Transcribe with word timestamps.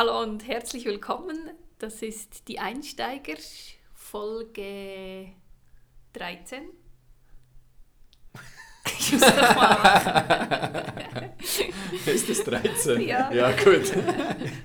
Hallo 0.00 0.16
und 0.22 0.48
herzlich 0.48 0.86
willkommen. 0.86 1.50
Das 1.78 2.00
ist 2.00 2.48
die 2.48 2.58
Einsteiger 2.58 3.34
Folge 3.92 5.26
13. 6.14 6.70
Ich 8.98 9.12
muss 9.12 9.20
das 9.20 9.54
mal. 9.54 11.34
Ist 12.06 12.30
das 12.30 12.44
13? 12.44 13.02
Ja. 13.02 13.30
Ja, 13.30 13.50
gut. 13.50 13.92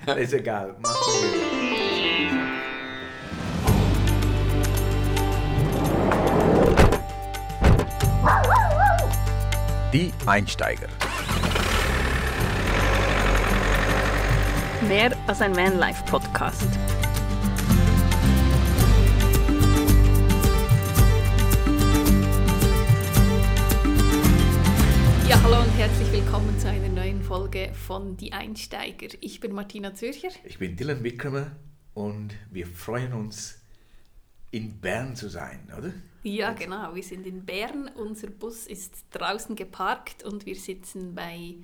Ist 0.18 0.32
egal, 0.32 0.74
machen 0.80 1.22
wir. 1.22 1.32
Die 9.92 10.14
Einsteiger. 10.26 10.88
Mehr 14.88 15.18
als 15.26 15.42
ein 15.42 15.56
Vanlife-Podcast. 15.56 16.62
Ja, 25.28 25.42
hallo 25.42 25.64
und 25.64 25.72
herzlich 25.72 26.12
willkommen 26.12 26.60
zu 26.60 26.70
einer 26.70 26.90
neuen 26.90 27.24
Folge 27.24 27.72
von 27.74 28.16
Die 28.16 28.32
Einsteiger. 28.32 29.08
Ich 29.22 29.40
bin 29.40 29.54
Martina 29.54 29.96
Zürcher. 29.96 30.30
Ich 30.44 30.60
bin 30.60 30.76
Dylan 30.76 31.04
Wickramer 31.04 31.56
und 31.96 32.36
wir 32.52 32.68
freuen 32.68 33.14
uns, 33.14 33.60
in 34.52 34.80
Bern 34.80 35.16
zu 35.16 35.30
sein, 35.30 35.68
oder? 35.76 35.94
Ja, 36.22 36.54
genau. 36.54 36.94
Wir 36.94 37.04
sind 37.04 37.26
in 37.26 37.44
Bern. 37.44 37.90
Unser 37.96 38.28
Bus 38.28 38.68
ist 38.68 39.06
draußen 39.10 39.56
geparkt 39.56 40.24
und 40.24 40.46
wir 40.46 40.56
sitzen 40.56 41.16
bei 41.16 41.56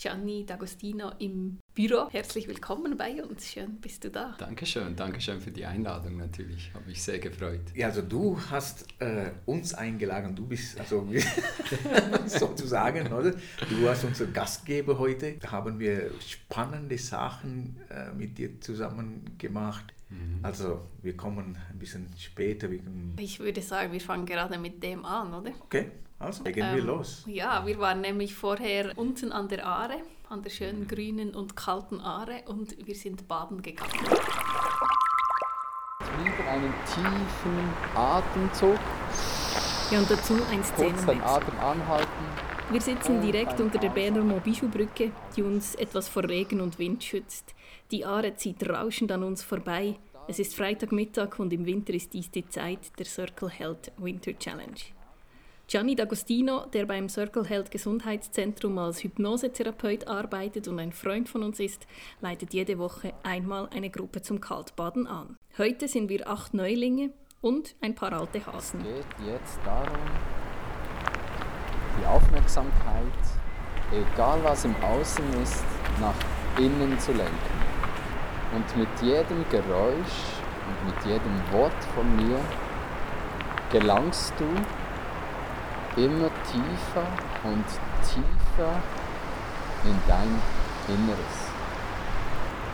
Gianni 0.00 0.46
D'Agostino 0.48 1.12
im 1.18 1.58
Büro. 1.88 2.10
Herzlich 2.10 2.46
willkommen 2.46 2.94
bei 2.98 3.22
uns. 3.24 3.52
Schön, 3.52 3.76
bist 3.80 4.04
du 4.04 4.10
da. 4.10 4.34
Dankeschön, 4.36 4.94
Dankeschön 4.96 5.40
für 5.40 5.50
die 5.50 5.64
Einladung 5.64 6.18
natürlich. 6.18 6.70
Habe 6.74 6.84
mich 6.86 7.02
sehr 7.02 7.18
gefreut. 7.18 7.62
Ja, 7.74 7.86
also 7.86 8.02
du 8.02 8.38
hast 8.50 8.84
äh, 8.98 9.30
uns 9.46 9.72
eingeladen, 9.72 10.36
du 10.36 10.46
bist 10.46 10.78
also 10.78 11.08
sozusagen, 12.26 13.10
oder? 13.10 13.30
Du 13.30 13.82
warst 13.82 14.04
unser 14.04 14.26
Gastgeber 14.26 14.98
heute. 14.98 15.38
Da 15.40 15.52
haben 15.52 15.78
wir 15.78 16.10
spannende 16.20 16.98
Sachen 16.98 17.80
äh, 17.88 18.12
mit 18.12 18.36
dir 18.36 18.60
zusammen 18.60 19.38
gemacht. 19.38 19.94
Also 20.42 20.82
wir 21.02 21.16
kommen 21.16 21.56
ein 21.70 21.78
bisschen 21.78 22.08
später 22.18 22.70
wegen. 22.70 23.16
Ich 23.18 23.38
würde 23.40 23.62
sagen, 23.62 23.90
wir 23.92 24.00
fangen 24.00 24.26
gerade 24.26 24.58
mit 24.58 24.82
dem 24.82 25.04
an, 25.06 25.32
oder? 25.32 25.52
Okay, 25.60 25.92
also 26.18 26.42
legen 26.44 26.58
wir 26.60 26.80
Ähm, 26.80 26.86
los. 26.86 27.24
Ja, 27.26 27.64
wir 27.64 27.78
waren 27.78 28.00
nämlich 28.00 28.34
vorher 28.34 28.92
unten 28.98 29.30
an 29.30 29.48
der 29.48 29.64
Aare, 29.64 30.02
an 30.30 30.42
der 30.42 30.50
schönen 30.50 30.86
grünen 30.86 31.34
und 31.34 31.56
kalten 31.56 32.00
Aare 32.00 32.42
und 32.46 32.86
wir 32.86 32.94
sind 32.94 33.26
baden 33.26 33.60
gegangen. 33.62 33.90
Wieder 36.18 36.48
einen 36.48 36.72
tiefen 36.86 37.74
Atemzug, 37.96 38.78
Ja, 39.90 39.98
und 39.98 40.08
dazu 40.08 40.34
ein 40.52 40.62
kurz 40.62 41.04
den. 41.04 41.20
Atem 41.20 41.58
anhalten. 41.58 42.24
Wir 42.70 42.80
sitzen 42.80 43.20
direkt 43.20 43.60
unter 43.60 43.78
der 43.78 43.88
Berner 43.88 44.22
Mobischu-Brücke, 44.22 45.10
die 45.36 45.42
uns 45.42 45.74
etwas 45.74 46.08
vor 46.08 46.22
Regen 46.22 46.60
und 46.60 46.78
Wind 46.78 47.02
schützt. 47.02 47.56
Die 47.90 48.04
Aare 48.04 48.36
zieht 48.36 48.68
rauschend 48.68 49.10
an 49.10 49.24
uns 49.24 49.42
vorbei. 49.42 49.98
Es 50.28 50.38
ist 50.38 50.54
Freitagmittag 50.54 51.40
und 51.40 51.52
im 51.52 51.66
Winter 51.66 51.92
ist 51.92 52.12
dies 52.12 52.30
die 52.30 52.48
Zeit 52.48 52.96
der 53.00 53.06
Circle 53.06 53.50
Health 53.50 53.90
Winter 53.96 54.38
Challenge. 54.38 54.80
Gianni 55.70 55.94
D'Agostino, 55.94 56.68
der 56.70 56.84
beim 56.84 57.08
Circle 57.08 57.44
Health 57.44 57.70
Gesundheitszentrum 57.70 58.76
als 58.78 59.04
Hypnosetherapeut 59.04 60.08
arbeitet 60.08 60.66
und 60.66 60.80
ein 60.80 60.90
Freund 60.90 61.28
von 61.28 61.44
uns 61.44 61.60
ist, 61.60 61.86
leitet 62.20 62.52
jede 62.52 62.76
Woche 62.76 63.14
einmal 63.22 63.68
eine 63.72 63.88
Gruppe 63.88 64.20
zum 64.20 64.40
Kaltbaden 64.40 65.06
an. 65.06 65.36
Heute 65.58 65.86
sind 65.86 66.08
wir 66.08 66.28
acht 66.28 66.54
Neulinge 66.54 67.12
und 67.40 67.76
ein 67.80 67.94
paar 67.94 68.12
alte 68.12 68.44
Hasen. 68.44 68.80
Es 68.80 68.86
geht 68.86 69.28
jetzt 69.28 69.60
darum, 69.64 69.96
die 72.00 72.06
Aufmerksamkeit, 72.06 73.04
egal 73.92 74.40
was 74.42 74.64
im 74.64 74.74
Außen 74.82 75.24
ist, 75.40 75.62
nach 76.00 76.16
innen 76.58 76.98
zu 76.98 77.12
lenken. 77.12 77.32
Und 78.56 78.76
mit 78.76 78.88
jedem 79.02 79.48
Geräusch 79.48 80.18
und 80.66 80.86
mit 80.86 81.04
jedem 81.06 81.52
Wort 81.52 81.84
von 81.94 82.16
mir 82.16 82.40
gelangst 83.70 84.34
du 84.36 84.46
immer 85.96 86.30
tiefer 86.50 87.06
und 87.44 87.64
tiefer 88.04 88.82
in 89.84 89.96
dein 90.06 90.40
Inneres. 90.88 91.50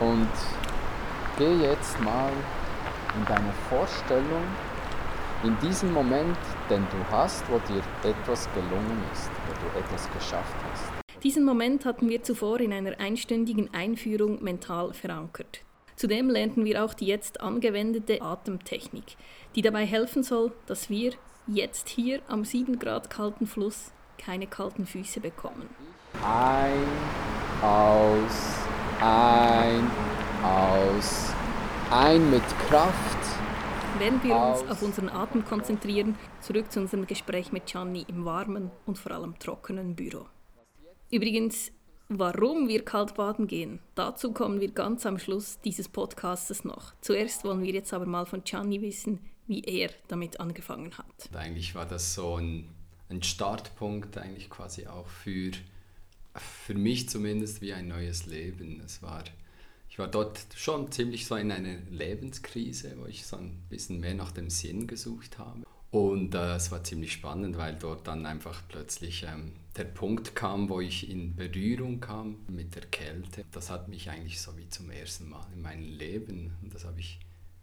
Und 0.00 0.28
geh 1.38 1.66
jetzt 1.66 2.00
mal 2.00 2.30
in 3.16 3.24
deine 3.24 3.52
Vorstellung, 3.68 4.42
in 5.42 5.56
diesem 5.60 5.92
Moment, 5.92 6.36
den 6.70 6.86
du 6.90 7.10
hast, 7.10 7.44
wo 7.50 7.58
dir 7.58 7.82
etwas 8.08 8.48
gelungen 8.54 9.02
ist, 9.12 9.30
wo 9.46 9.52
du 9.54 9.78
etwas 9.78 10.10
geschafft 10.12 10.56
hast. 10.72 10.96
Diesen 11.22 11.44
Moment 11.44 11.84
hatten 11.84 12.08
wir 12.08 12.22
zuvor 12.22 12.60
in 12.60 12.72
einer 12.72 12.98
einstündigen 13.00 13.72
Einführung 13.72 14.42
mental 14.42 14.92
verankert. 14.92 15.60
Zudem 15.96 16.28
lernten 16.28 16.64
wir 16.64 16.84
auch 16.84 16.92
die 16.92 17.06
jetzt 17.06 17.40
angewendete 17.40 18.20
Atemtechnik, 18.20 19.16
die 19.54 19.62
dabei 19.62 19.86
helfen 19.86 20.22
soll, 20.22 20.52
dass 20.66 20.90
wir 20.90 21.12
jetzt 21.46 21.88
hier 21.88 22.20
am 22.28 22.44
7 22.44 22.78
Grad 22.78 23.10
kalten 23.10 23.46
Fluss 23.46 23.92
keine 24.18 24.46
kalten 24.46 24.86
Füße 24.86 25.20
bekommen. 25.20 25.68
Ein, 26.24 26.86
aus, 27.62 28.58
ein, 29.00 29.90
aus, 30.42 31.34
ein 31.90 32.30
mit 32.30 32.42
Kraft. 32.68 33.18
Während 33.98 34.24
wir 34.24 34.34
uns 34.34 34.60
Aus. 34.62 34.70
auf 34.70 34.82
unseren 34.82 35.08
Atem 35.08 35.44
konzentrieren, 35.44 36.16
zurück 36.40 36.70
zu 36.70 36.80
unserem 36.80 37.06
Gespräch 37.06 37.52
mit 37.52 37.66
Gianni 37.66 38.04
im 38.08 38.26
warmen 38.26 38.70
und 38.84 38.98
vor 38.98 39.12
allem 39.12 39.38
trockenen 39.38 39.96
Büro. 39.96 40.26
Übrigens, 41.10 41.72
warum 42.08 42.68
wir 42.68 42.84
kalt 42.84 43.14
baden 43.14 43.46
gehen, 43.46 43.80
dazu 43.94 44.32
kommen 44.32 44.60
wir 44.60 44.70
ganz 44.72 45.06
am 45.06 45.18
Schluss 45.18 45.60
dieses 45.60 45.88
Podcastes 45.88 46.64
noch. 46.64 46.92
Zuerst 47.00 47.44
wollen 47.44 47.62
wir 47.62 47.72
jetzt 47.72 47.94
aber 47.94 48.04
mal 48.04 48.26
von 48.26 48.44
Gianni 48.44 48.82
wissen, 48.82 49.20
wie 49.46 49.62
er 49.62 49.90
damit 50.08 50.40
angefangen 50.40 50.96
hat. 50.96 51.28
Eigentlich 51.34 51.74
war 51.74 51.86
das 51.86 52.14
so 52.14 52.36
ein, 52.36 52.68
ein 53.08 53.22
Startpunkt 53.22 54.18
eigentlich 54.18 54.50
quasi 54.50 54.86
auch 54.86 55.06
für, 55.06 55.52
für 56.34 56.74
mich 56.74 57.08
zumindest 57.08 57.60
wie 57.60 57.72
ein 57.72 57.88
neues 57.88 58.26
Leben. 58.26 58.82
Es 58.84 59.02
war, 59.02 59.24
ich 59.88 59.98
war 59.98 60.08
dort 60.08 60.46
schon 60.54 60.90
ziemlich 60.90 61.26
so 61.26 61.36
in 61.36 61.52
einer 61.52 61.78
Lebenskrise, 61.90 62.96
wo 62.98 63.06
ich 63.06 63.26
so 63.26 63.36
ein 63.36 63.62
bisschen 63.68 64.00
mehr 64.00 64.14
nach 64.14 64.32
dem 64.32 64.50
Sinn 64.50 64.86
gesucht 64.86 65.38
habe. 65.38 65.62
Und 65.90 66.34
äh, 66.34 66.56
es 66.56 66.70
war 66.72 66.82
ziemlich 66.84 67.12
spannend, 67.12 67.56
weil 67.56 67.76
dort 67.76 68.06
dann 68.06 68.26
einfach 68.26 68.62
plötzlich 68.68 69.22
ähm, 69.22 69.52
der 69.76 69.84
Punkt 69.84 70.34
kam, 70.34 70.68
wo 70.68 70.80
ich 70.80 71.08
in 71.08 71.36
Berührung 71.36 72.00
kam 72.00 72.36
mit 72.48 72.74
der 72.74 72.86
Kälte. 72.86 73.44
Das 73.52 73.70
hat 73.70 73.88
mich 73.88 74.10
eigentlich 74.10 74.40
so 74.40 74.56
wie 74.58 74.68
zum 74.68 74.90
ersten 74.90 75.28
Mal 75.28 75.46
in 75.54 75.62
meinem 75.62 75.84
Leben, 75.84 76.54
und 76.62 76.74
das 76.74 76.84
habe 76.84 77.00
ich 77.00 77.18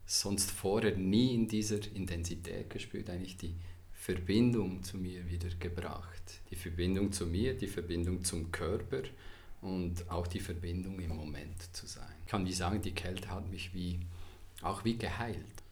sonst 0.06 0.52
vorher 0.52 0.96
nie 0.98 1.34
in 1.34 1.48
dieser 1.48 1.80
Intensität 1.96 2.70
gespürt, 2.70 3.10
eigentlich 3.10 3.38
die 3.38 3.56
Verbindung 3.94 4.84
zu 4.84 4.98
mir 4.98 5.30
wieder 5.30 5.50
gebracht. 5.60 6.42
Die 6.50 6.56
Verbindung 6.56 7.12
zu 7.12 7.26
mir, 7.26 7.56
die 7.56 7.68
Verbindung 7.68 8.24
zum 8.24 8.52
Körper 8.52 9.04
und 9.62 10.10
auch 10.10 10.28
die 10.28 10.42
Verbindung 10.42 11.00
im 11.00 11.16
Moment 11.16 11.74
zu 11.74 11.88
sein. 11.88 12.14
Ich 12.26 12.32
kann 12.32 12.46
wie 12.46 12.54
sagen, 12.54 12.82
die 12.82 12.92
Kälte 12.92 13.30
hat 13.30 13.50
mich 13.50 13.74
wie, 13.74 14.00
auch 14.62 14.84
wie 14.84 14.98
geheilt. 14.98 15.64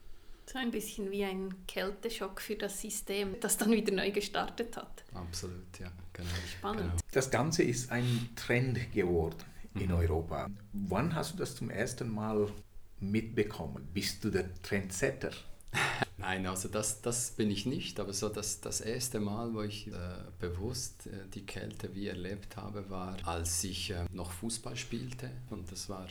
So 0.46 0.60
ein 0.60 0.72
bisschen 0.72 1.12
wie 1.12 1.24
ein 1.24 1.54
Kälteschock 1.68 2.42
für 2.42 2.56
das 2.56 2.82
System, 2.82 3.36
das 3.40 3.58
dann 3.58 3.72
wieder 3.72 3.94
neu 3.94 4.12
gestartet 4.12 4.76
hat. 4.76 5.04
Absolut, 5.14 5.80
ja, 5.80 5.92
genau. 6.14 6.30
Spannend. 6.58 6.82
Genau. 6.82 7.02
Das 7.12 7.32
Ganze 7.32 7.64
ist 7.64 7.92
ein 7.92 8.30
Trend 8.36 8.92
geworden 8.94 9.44
in 9.76 9.92
Europa. 9.92 10.48
Wann 10.74 11.16
hast 11.16 11.34
du 11.34 11.38
das 11.38 11.56
zum 11.56 11.70
ersten 11.70 12.10
Mal 12.10 12.50
mitbekommen? 13.02 13.88
Bist 13.94 14.24
du 14.24 14.30
der 14.30 14.50
Trendsetter? 14.62 15.32
Nein, 16.18 16.46
also 16.46 16.70
das, 16.70 17.02
das 17.02 17.32
bin 17.32 17.50
ich 17.50 17.66
nicht, 17.66 18.00
aber 18.00 18.14
so 18.14 18.30
das, 18.30 18.62
das 18.62 18.82
erste 18.82 19.20
Mal, 19.20 19.54
wo 19.54 19.62
ich 19.62 19.88
äh, 19.88 19.92
bewusst 20.40 21.08
äh, 21.08 21.28
die 21.34 21.46
Kälte 21.46 21.96
wie 21.96 22.08
erlebt 22.08 22.58
habe, 22.58 22.90
war, 22.90 23.18
als 23.26 23.64
ich 23.64 23.92
äh, 23.92 24.06
noch 24.12 24.32
Fußball 24.32 24.76
spielte. 24.76 25.32
Und 25.50 25.72
das 25.72 25.90
war 25.90 26.08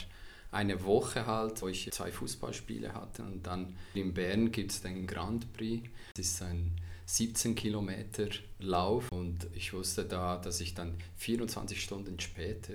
eine 0.51 0.83
Woche 0.85 1.27
halt, 1.27 1.63
wo 1.63 1.69
ich 1.69 1.91
zwei 1.93 2.11
Fußballspiele 2.11 2.93
hatte. 2.95 3.23
Und 3.23 3.47
dann 3.47 3.77
in 3.95 4.13
Bern 4.13 4.51
gibt 4.51 4.73
es 4.73 4.83
den 4.83 5.07
Grand 5.07 5.53
Prix. 5.53 5.89
Das 6.15 6.27
ist 6.27 6.43
ein 6.43 6.73
17 7.07 7.55
Kilometer 7.55 8.29
Lauf 8.61 9.11
und 9.11 9.49
ich 9.55 9.73
wusste 9.73 10.05
da, 10.05 10.37
dass 10.37 10.61
ich 10.61 10.75
dann 10.75 10.95
24 11.17 11.83
Stunden 11.83 12.21
später 12.21 12.75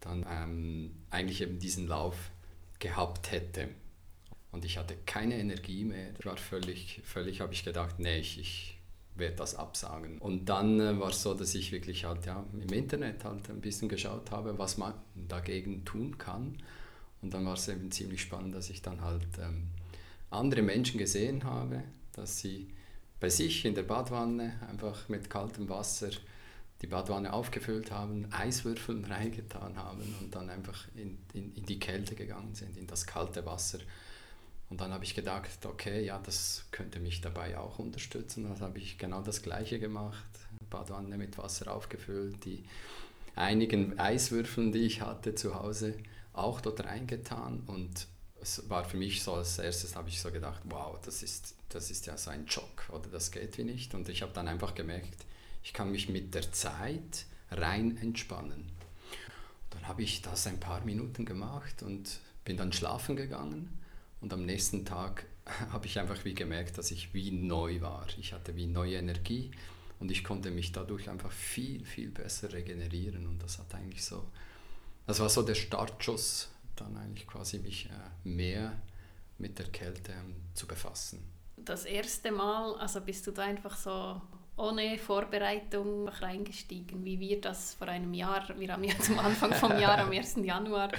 dann 0.00 0.26
ähm, 0.28 0.90
eigentlich 1.10 1.40
eben 1.40 1.58
diesen 1.60 1.86
Lauf 1.86 2.16
gehabt 2.84 3.32
hätte. 3.32 3.68
Und 4.52 4.64
ich 4.64 4.76
hatte 4.76 4.94
keine 5.06 5.38
Energie 5.38 5.84
mehr. 5.84 6.10
Ich 6.18 6.26
war 6.26 6.36
völlig, 6.36 7.00
völlig 7.04 7.40
habe 7.40 7.54
ich 7.54 7.64
gedacht, 7.64 7.98
nee, 7.98 8.18
ich, 8.18 8.38
ich 8.38 8.78
werde 9.14 9.36
das 9.36 9.54
absagen. 9.54 10.18
Und 10.18 10.50
dann 10.50 10.78
äh, 10.78 11.00
war 11.00 11.08
es 11.08 11.22
so, 11.22 11.32
dass 11.32 11.54
ich 11.54 11.72
wirklich 11.72 12.04
halt 12.04 12.26
ja, 12.26 12.44
im 12.52 12.72
Internet 12.72 13.24
halt 13.24 13.48
ein 13.48 13.62
bisschen 13.62 13.88
geschaut 13.88 14.30
habe, 14.30 14.58
was 14.58 14.76
man 14.76 14.92
dagegen 15.14 15.84
tun 15.86 16.18
kann. 16.18 16.58
Und 17.22 17.32
dann 17.32 17.46
war 17.46 17.54
es 17.54 17.68
eben 17.68 17.90
ziemlich 17.90 18.20
spannend, 18.20 18.54
dass 18.54 18.68
ich 18.68 18.82
dann 18.82 19.00
halt 19.00 19.26
ähm, 19.40 19.68
andere 20.30 20.60
Menschen 20.60 20.98
gesehen 20.98 21.44
habe, 21.44 21.82
dass 22.12 22.38
sie 22.38 22.68
bei 23.18 23.30
sich 23.30 23.64
in 23.64 23.74
der 23.74 23.84
Badwanne 23.84 24.60
einfach 24.68 25.08
mit 25.08 25.30
kaltem 25.30 25.70
Wasser 25.70 26.10
die 26.84 26.90
Badwanne 26.90 27.32
aufgefüllt 27.32 27.90
haben, 27.90 28.28
Eiswürfel 28.30 29.02
reingetan 29.08 29.76
haben 29.76 30.02
und 30.20 30.34
dann 30.34 30.50
einfach 30.50 30.86
in, 30.94 31.16
in, 31.32 31.54
in 31.54 31.64
die 31.64 31.78
Kälte 31.78 32.14
gegangen 32.14 32.54
sind, 32.54 32.76
in 32.76 32.86
das 32.86 33.06
kalte 33.06 33.46
Wasser. 33.46 33.78
Und 34.68 34.82
dann 34.82 34.92
habe 34.92 35.04
ich 35.04 35.14
gedacht, 35.14 35.64
okay, 35.64 36.04
ja, 36.04 36.18
das 36.18 36.66
könnte 36.72 37.00
mich 37.00 37.22
dabei 37.22 37.56
auch 37.56 37.78
unterstützen. 37.78 38.44
Dann 38.44 38.60
habe 38.60 38.78
ich 38.78 38.98
genau 38.98 39.22
das 39.22 39.40
Gleiche 39.40 39.78
gemacht, 39.78 40.26
Badwanne 40.68 41.16
mit 41.16 41.38
Wasser 41.38 41.74
aufgefüllt, 41.74 42.44
die 42.44 42.64
einigen 43.34 43.98
Eiswürfeln, 43.98 44.70
die 44.70 44.80
ich 44.80 45.00
hatte 45.00 45.34
zu 45.34 45.54
Hause, 45.54 45.94
auch 46.34 46.60
dort 46.60 46.84
reingetan 46.84 47.62
und 47.66 48.08
es 48.42 48.68
war 48.68 48.84
für 48.84 48.98
mich 48.98 49.22
so, 49.22 49.34
als 49.34 49.58
erstes 49.58 49.96
habe 49.96 50.10
ich 50.10 50.20
so 50.20 50.30
gedacht, 50.30 50.60
wow, 50.64 50.98
das 51.02 51.22
ist, 51.22 51.54
das 51.70 51.90
ist 51.90 52.04
ja 52.04 52.18
so 52.18 52.30
ein 52.30 52.46
Schock 52.46 52.90
oder 52.90 53.08
das 53.08 53.30
geht 53.30 53.56
wie 53.56 53.64
nicht. 53.64 53.94
Und 53.94 54.06
ich 54.10 54.20
habe 54.20 54.32
dann 54.34 54.48
einfach 54.48 54.74
gemerkt, 54.74 55.24
ich 55.64 55.72
kann 55.72 55.90
mich 55.90 56.08
mit 56.08 56.34
der 56.34 56.52
Zeit 56.52 57.24
rein 57.50 57.96
entspannen. 57.96 58.70
Dann 59.70 59.88
habe 59.88 60.02
ich 60.02 60.22
das 60.22 60.46
ein 60.46 60.60
paar 60.60 60.84
Minuten 60.84 61.24
gemacht 61.24 61.82
und 61.82 62.20
bin 62.44 62.56
dann 62.56 62.72
schlafen 62.72 63.16
gegangen. 63.16 63.80
Und 64.20 64.32
am 64.32 64.44
nächsten 64.44 64.84
Tag 64.84 65.24
habe 65.72 65.86
ich 65.86 65.98
einfach 65.98 66.24
wie 66.24 66.34
gemerkt, 66.34 66.78
dass 66.78 66.90
ich 66.90 67.14
wie 67.14 67.30
neu 67.32 67.80
war. 67.80 68.06
Ich 68.18 68.34
hatte 68.34 68.54
wie 68.54 68.66
neue 68.66 68.96
Energie 68.96 69.50
und 69.98 70.10
ich 70.10 70.22
konnte 70.22 70.50
mich 70.50 70.72
dadurch 70.72 71.08
einfach 71.08 71.32
viel, 71.32 71.84
viel 71.86 72.10
besser 72.10 72.52
regenerieren. 72.52 73.26
Und 73.26 73.42
das 73.42 73.58
hat 73.58 73.74
eigentlich 73.74 74.04
so, 74.04 74.24
das 75.06 75.18
war 75.18 75.30
so 75.30 75.42
der 75.42 75.54
Startschuss, 75.54 76.50
dann 76.76 76.96
eigentlich 76.96 77.26
quasi 77.26 77.58
mich 77.58 77.86
äh, 77.86 78.28
mehr 78.28 78.82
mit 79.38 79.58
der 79.58 79.66
Kälte 79.66 80.12
ähm, 80.12 80.36
zu 80.52 80.66
befassen. 80.66 81.24
Das 81.56 81.86
erste 81.86 82.32
Mal, 82.32 82.74
also 82.76 83.00
bist 83.00 83.26
du 83.26 83.30
da 83.30 83.44
einfach 83.44 83.76
so 83.76 84.20
ohne 84.56 84.98
Vorbereitung 84.98 86.08
reingestiegen, 86.08 87.04
wie 87.04 87.18
wir 87.18 87.40
das 87.40 87.74
vor 87.74 87.88
einem 87.88 88.14
Jahr, 88.14 88.46
wir 88.56 88.72
haben 88.72 88.84
ja 88.84 88.96
zum 88.98 89.18
Anfang 89.18 89.52
vom 89.52 89.78
Jahr, 89.78 89.98
am 89.98 90.10
1. 90.12 90.36
Januar 90.42 90.90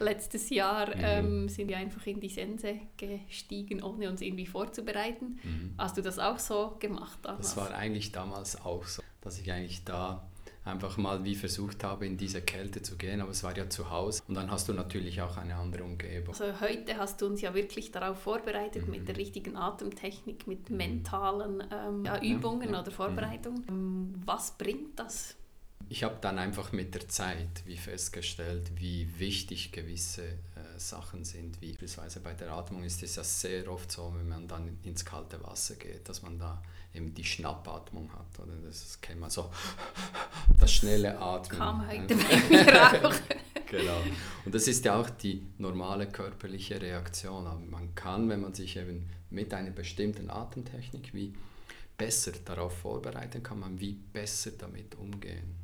letztes 0.00 0.50
Jahr, 0.50 0.88
mhm. 0.88 1.02
ähm, 1.04 1.48
sind 1.48 1.68
wir 1.68 1.76
einfach 1.76 2.04
in 2.06 2.20
die 2.20 2.28
Sense 2.28 2.80
gestiegen, 2.96 3.82
ohne 3.82 4.08
uns 4.08 4.20
irgendwie 4.20 4.46
vorzubereiten. 4.46 5.38
Mhm. 5.42 5.74
Hast 5.78 5.96
du 5.96 6.02
das 6.02 6.18
auch 6.18 6.38
so 6.38 6.76
gemacht 6.80 7.18
damals? 7.22 7.54
Das 7.54 7.56
war 7.56 7.74
eigentlich 7.74 8.10
damals 8.10 8.60
auch 8.64 8.84
so, 8.84 9.02
dass 9.20 9.38
ich 9.38 9.50
eigentlich 9.52 9.84
da 9.84 10.26
einfach 10.64 10.96
mal 10.96 11.24
wie 11.24 11.34
versucht 11.34 11.84
habe, 11.84 12.06
in 12.06 12.16
diese 12.16 12.40
Kälte 12.40 12.82
zu 12.82 12.96
gehen, 12.96 13.20
aber 13.20 13.30
es 13.30 13.42
war 13.44 13.56
ja 13.56 13.68
zu 13.68 13.90
Hause 13.90 14.22
und 14.28 14.34
dann 14.34 14.50
hast 14.50 14.68
du 14.68 14.72
natürlich 14.72 15.20
auch 15.20 15.36
eine 15.36 15.56
andere 15.56 15.84
Umgebung. 15.84 16.34
Also 16.34 16.60
heute 16.60 16.96
hast 16.96 17.20
du 17.20 17.26
uns 17.26 17.40
ja 17.42 17.54
wirklich 17.54 17.92
darauf 17.92 18.18
vorbereitet 18.20 18.86
mhm. 18.86 18.90
mit 18.90 19.08
der 19.08 19.16
richtigen 19.16 19.56
Atemtechnik, 19.56 20.46
mit 20.46 20.70
mhm. 20.70 20.76
mentalen 20.76 21.62
ähm, 21.70 22.04
ja, 22.04 22.20
Übungen 22.20 22.68
ja, 22.68 22.76
ja. 22.76 22.80
oder 22.80 22.90
Vorbereitungen. 22.90 23.64
Mhm. 23.68 24.22
Was 24.24 24.52
bringt 24.52 24.98
das? 24.98 25.36
Ich 25.90 26.02
habe 26.02 26.16
dann 26.20 26.38
einfach 26.38 26.72
mit 26.72 26.94
der 26.94 27.08
Zeit 27.08 27.62
wie 27.66 27.76
festgestellt, 27.76 28.72
wie 28.76 29.18
wichtig 29.18 29.70
gewisse 29.70 30.38
Sachen 30.78 31.24
sind. 31.24 31.60
Wie 31.60 31.74
beispielsweise 31.84 32.20
bei 32.20 32.32
der 32.34 32.52
Atmung 32.52 32.82
ist 32.82 33.02
es 33.02 33.16
ja 33.16 33.24
sehr 33.24 33.70
oft 33.70 33.90
so, 33.92 34.12
wenn 34.16 34.28
man 34.28 34.48
dann 34.48 34.78
ins 34.82 35.04
kalte 35.04 35.42
Wasser 35.44 35.74
geht, 35.74 36.08
dass 36.08 36.22
man 36.22 36.38
da 36.38 36.62
eben 36.94 37.14
die 37.14 37.24
Schnappatmung 37.24 38.10
hat. 38.12 38.40
Oder 38.40 38.56
das 38.64 39.00
kennt 39.00 39.20
man 39.20 39.30
so, 39.30 39.50
das 40.58 40.72
schnelle 40.72 41.18
Atmen. 41.18 41.58
Kam 41.58 41.88
heute 41.88 42.16
bei 42.16 43.04
auch. 43.04 43.14
genau. 43.70 44.00
Und 44.44 44.54
das 44.54 44.66
ist 44.66 44.84
ja 44.84 44.98
auch 44.98 45.10
die 45.10 45.44
normale 45.58 46.06
körperliche 46.08 46.80
Reaktion. 46.80 47.46
Aber 47.46 47.60
man 47.60 47.94
kann, 47.94 48.28
wenn 48.28 48.40
man 48.40 48.54
sich 48.54 48.76
eben 48.76 49.08
mit 49.30 49.52
einer 49.52 49.70
bestimmten 49.70 50.30
Atemtechnik 50.30 51.12
wie 51.12 51.34
besser 51.96 52.32
darauf 52.44 52.78
vorbereiten, 52.78 53.42
kann 53.42 53.60
man 53.60 53.78
wie 53.78 53.92
besser 53.92 54.52
damit 54.58 54.94
umgehen. 54.94 55.63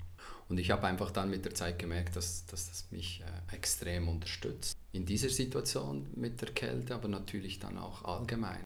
Und 0.50 0.58
ich 0.58 0.72
habe 0.72 0.84
einfach 0.88 1.12
dann 1.12 1.30
mit 1.30 1.44
der 1.44 1.54
Zeit 1.54 1.78
gemerkt, 1.78 2.16
dass, 2.16 2.44
dass 2.46 2.68
das 2.68 2.90
mich 2.90 3.22
äh, 3.22 3.54
extrem 3.54 4.08
unterstützt. 4.08 4.76
In 4.90 5.06
dieser 5.06 5.28
Situation 5.28 6.08
mit 6.16 6.42
der 6.42 6.50
Kälte, 6.50 6.92
aber 6.96 7.06
natürlich 7.06 7.60
dann 7.60 7.78
auch 7.78 8.04
allgemein. 8.04 8.64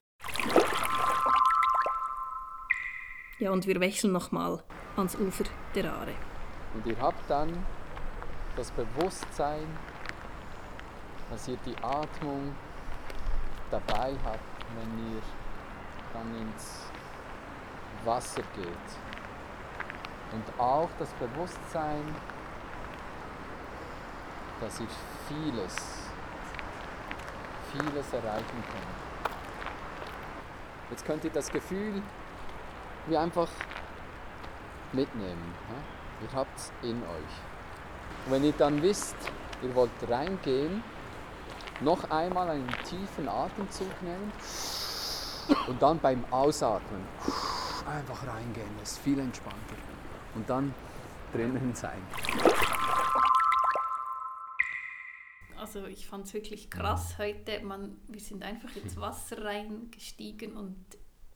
Ja, 3.37 3.51
und 3.51 3.67
wir 3.67 3.79
wechseln 3.79 4.13
nochmal 4.13 4.63
ans 4.95 5.15
Ufer 5.15 5.43
der 5.75 5.93
Aare. 5.93 6.15
Und 6.73 6.87
ihr 6.87 6.97
habt 6.99 7.29
dann 7.29 7.63
das 8.55 8.71
Bewusstsein, 8.71 9.67
dass 11.29 11.47
ihr 11.47 11.59
die 11.67 11.77
Atmung 11.83 12.55
dabei 13.69 14.15
habt, 14.23 14.65
wenn 14.75 15.13
ihr 15.13 15.21
dann 16.13 16.41
ins 16.41 16.79
Wasser 18.03 18.41
geht. 18.55 19.24
Und 20.35 20.59
auch 20.59 20.89
das 20.99 21.09
Bewusstsein, 21.13 22.03
dass 24.59 24.81
ihr 24.81 24.87
vieles, 25.29 25.75
vieles 27.71 28.13
erreichen 28.13 28.63
könnt. 28.69 29.31
Jetzt 30.91 31.05
könnt 31.05 31.23
ihr 31.23 31.29
das 31.31 31.49
Gefühl 31.49 32.01
wie 33.07 33.15
einfach 33.15 33.47
mitnehmen. 34.91 35.53
Ihr 36.21 36.37
habt 36.37 36.57
es 36.57 36.71
in 36.81 37.01
euch. 37.03 37.35
Und 38.25 38.31
wenn 38.33 38.43
ihr 38.43 38.53
dann 38.57 38.81
wisst, 38.81 39.15
ihr 39.61 39.73
wollt 39.73 39.91
reingehen, 40.09 40.83
noch 41.79 42.09
einmal 42.11 42.49
einen 42.49 42.75
tiefen 42.89 43.29
Atemzug 43.29 44.01
nehmen 44.01 44.33
und 45.67 45.81
dann 45.81 45.97
beim 45.99 46.25
Ausatmen 46.29 47.07
einfach 47.89 48.27
reingehen, 48.27 48.75
das 48.81 48.93
ist 48.93 48.99
viel 48.99 49.19
entspannter. 49.19 49.94
Und 50.35 50.49
dann 50.49 50.73
drinnen 51.33 51.73
sein. 51.73 52.01
Also 55.57 55.85
ich 55.85 56.07
fand 56.07 56.25
es 56.25 56.33
wirklich 56.33 56.69
krass 56.69 57.17
heute. 57.17 57.59
Man, 57.61 57.97
wir 58.07 58.19
sind 58.19 58.43
einfach 58.43 58.75
ins 58.75 58.97
Wasser 58.97 59.43
reingestiegen 59.43 60.55
und 60.55 60.75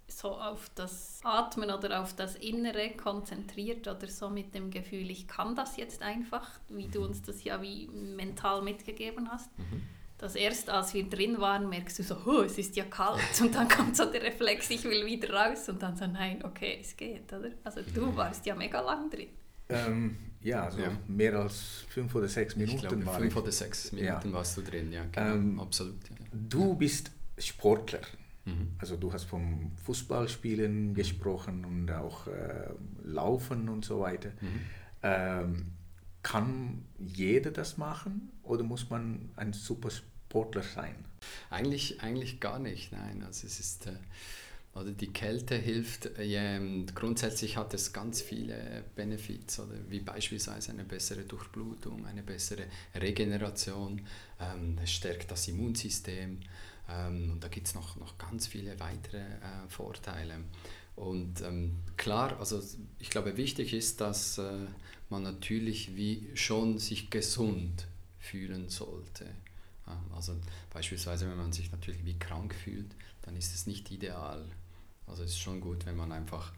so 0.08 0.36
auf 0.36 0.70
das 0.76 1.20
Atmen 1.24 1.72
oder 1.72 2.02
auf 2.02 2.16
das 2.16 2.36
Innere 2.36 2.92
konzentriert 2.92 3.88
oder 3.88 4.08
so 4.08 4.30
mit 4.30 4.54
dem 4.54 4.72
Gefühl, 4.72 5.10
ich 5.10 5.28
kann 5.28 5.56
das 5.56 5.78
jetzt 5.78 6.02
einfach, 6.02 6.48
wie 6.68 6.88
du 6.88 7.04
uns 7.04 7.22
das 7.22 7.44
ja 7.44 7.62
wie 7.62 7.88
mental 7.88 8.62
mitgegeben 8.62 9.32
hast. 9.32 9.58
Mhm. 9.58 9.84
Dass 10.20 10.36
erst 10.36 10.70
als 10.70 10.94
wir 10.94 11.10
drin 11.10 11.40
waren, 11.40 11.70
merkst 11.70 12.00
du 12.00 12.04
so, 12.04 12.18
oh, 12.26 12.42
es 12.42 12.58
ist 12.58 12.76
ja 12.76 12.84
kalt 12.84 13.20
und 13.42 13.56
dann 13.56 13.70
kommt 13.70 13.96
so 13.96 14.06
der 14.06 14.22
Reflex, 14.22 14.70
ich 14.70 14.84
will 14.84 15.06
wieder 15.06 15.34
raus 15.34 15.70
und 15.70 15.82
dann 15.82 15.96
so, 15.96 16.06
nein, 16.06 16.44
okay, 16.44 16.78
es 16.82 16.96
geht, 16.96 17.32
oder? 17.32 17.52
Also 17.64 17.82
du 17.96 18.16
warst 18.16 18.46
ja 18.46 18.54
mega 18.54 18.82
lang 18.82 19.10
drin. 19.10 19.30
Ähm, 19.70 20.18
ja, 20.42 20.66
also 20.66 20.82
ja. 20.82 20.92
mehr 21.08 21.36
als 21.36 21.86
fünf 21.88 22.14
oder 22.16 22.28
sechs 22.28 22.56
Minuten 22.56 22.76
ich 22.76 22.82
glaube, 22.82 23.06
war 23.06 23.18
fünf 23.18 23.34
ich. 23.34 23.42
oder 23.42 23.52
sechs 23.52 23.92
Minuten 23.94 24.30
ja. 24.30 24.34
warst 24.34 24.58
du 24.58 24.62
drin, 24.62 24.92
ja, 24.92 25.06
genau, 25.12 25.36
ähm, 25.36 25.60
absolut. 25.60 26.10
Ja. 26.10 26.16
Du 26.34 26.76
bist 26.76 27.12
Sportler. 27.38 28.02
Mhm. 28.46 28.74
Also 28.78 28.98
du 28.98 29.14
hast 29.14 29.24
vom 29.24 29.72
Fußballspielen 29.86 30.94
gesprochen 30.94 31.64
und 31.64 31.92
auch 31.92 32.28
äh, 32.28 32.70
Laufen 33.04 33.70
und 33.70 33.86
so 33.86 34.02
weiter. 34.02 34.30
Mhm. 34.42 34.60
Ähm, 35.02 35.66
kann 36.22 36.84
jeder 36.98 37.52
das 37.52 37.78
machen 37.78 38.32
oder 38.50 38.64
muss 38.64 38.90
man 38.90 39.30
ein 39.36 39.54
super 39.54 39.92
Sportler 39.92 40.64
sein? 40.64 40.96
Eigentlich, 41.50 42.02
eigentlich 42.02 42.40
gar 42.40 42.60
nicht, 42.60 42.92
nein. 42.92 43.24
Also 43.26 43.46
es 43.46 43.60
ist, 43.60 43.86
äh, 43.86 43.94
oder 44.74 44.92
die 44.92 45.14
Kälte 45.14 45.56
hilft, 45.56 46.08
äh, 46.18 46.60
grundsätzlich 46.96 47.58
hat 47.58 47.74
es 47.76 47.94
ganz 47.94 48.22
viele 48.22 48.84
Benefits, 48.96 49.60
oder 49.60 49.76
wie 49.88 50.00
beispielsweise 50.00 50.72
eine 50.72 50.84
bessere 50.84 51.22
Durchblutung, 51.22 52.06
eine 52.08 52.24
bessere 52.24 52.64
Regeneration, 52.96 54.02
ähm, 54.40 54.78
es 54.82 54.92
stärkt 54.92 55.30
das 55.30 55.48
Immunsystem, 55.48 56.40
ähm, 56.90 57.32
und 57.34 57.44
da 57.44 57.50
gibt 57.50 57.68
es 57.68 57.76
noch, 57.76 57.98
noch 57.98 58.18
ganz 58.18 58.48
viele 58.48 58.80
weitere 58.80 59.20
äh, 59.20 59.68
Vorteile. 59.68 60.38
Und 60.96 61.42
ähm, 61.42 61.76
klar, 61.98 62.40
also 62.40 62.62
ich 62.98 63.12
glaube, 63.12 63.38
wichtig 63.38 63.74
ist, 63.74 64.02
dass 64.02 64.40
äh, 64.40 64.66
man 65.10 65.22
natürlich 65.22 65.96
wie 65.96 66.30
schon 66.34 66.80
sich 66.80 67.10
gesund 67.10 67.88
fühlen 68.20 68.70
sollte. 68.70 69.26
also 70.14 70.36
beispielsweise, 70.72 71.28
wenn 71.30 71.38
man 71.38 71.52
sich 71.52 71.72
natürlich 71.72 72.06
wie 72.06 72.20
krank 72.20 72.54
fühlt, 72.54 72.92
dann 73.24 73.36
ist 73.36 73.56
es 73.56 73.66
nicht 73.66 73.90
ideal. 73.92 74.46
Also 75.08 75.24
es 75.24 75.32
ist 75.32 75.40
schon 75.40 75.62
gut, 75.62 75.86
wenn 75.86 75.96
man 75.96 76.12
einfach 76.12 76.54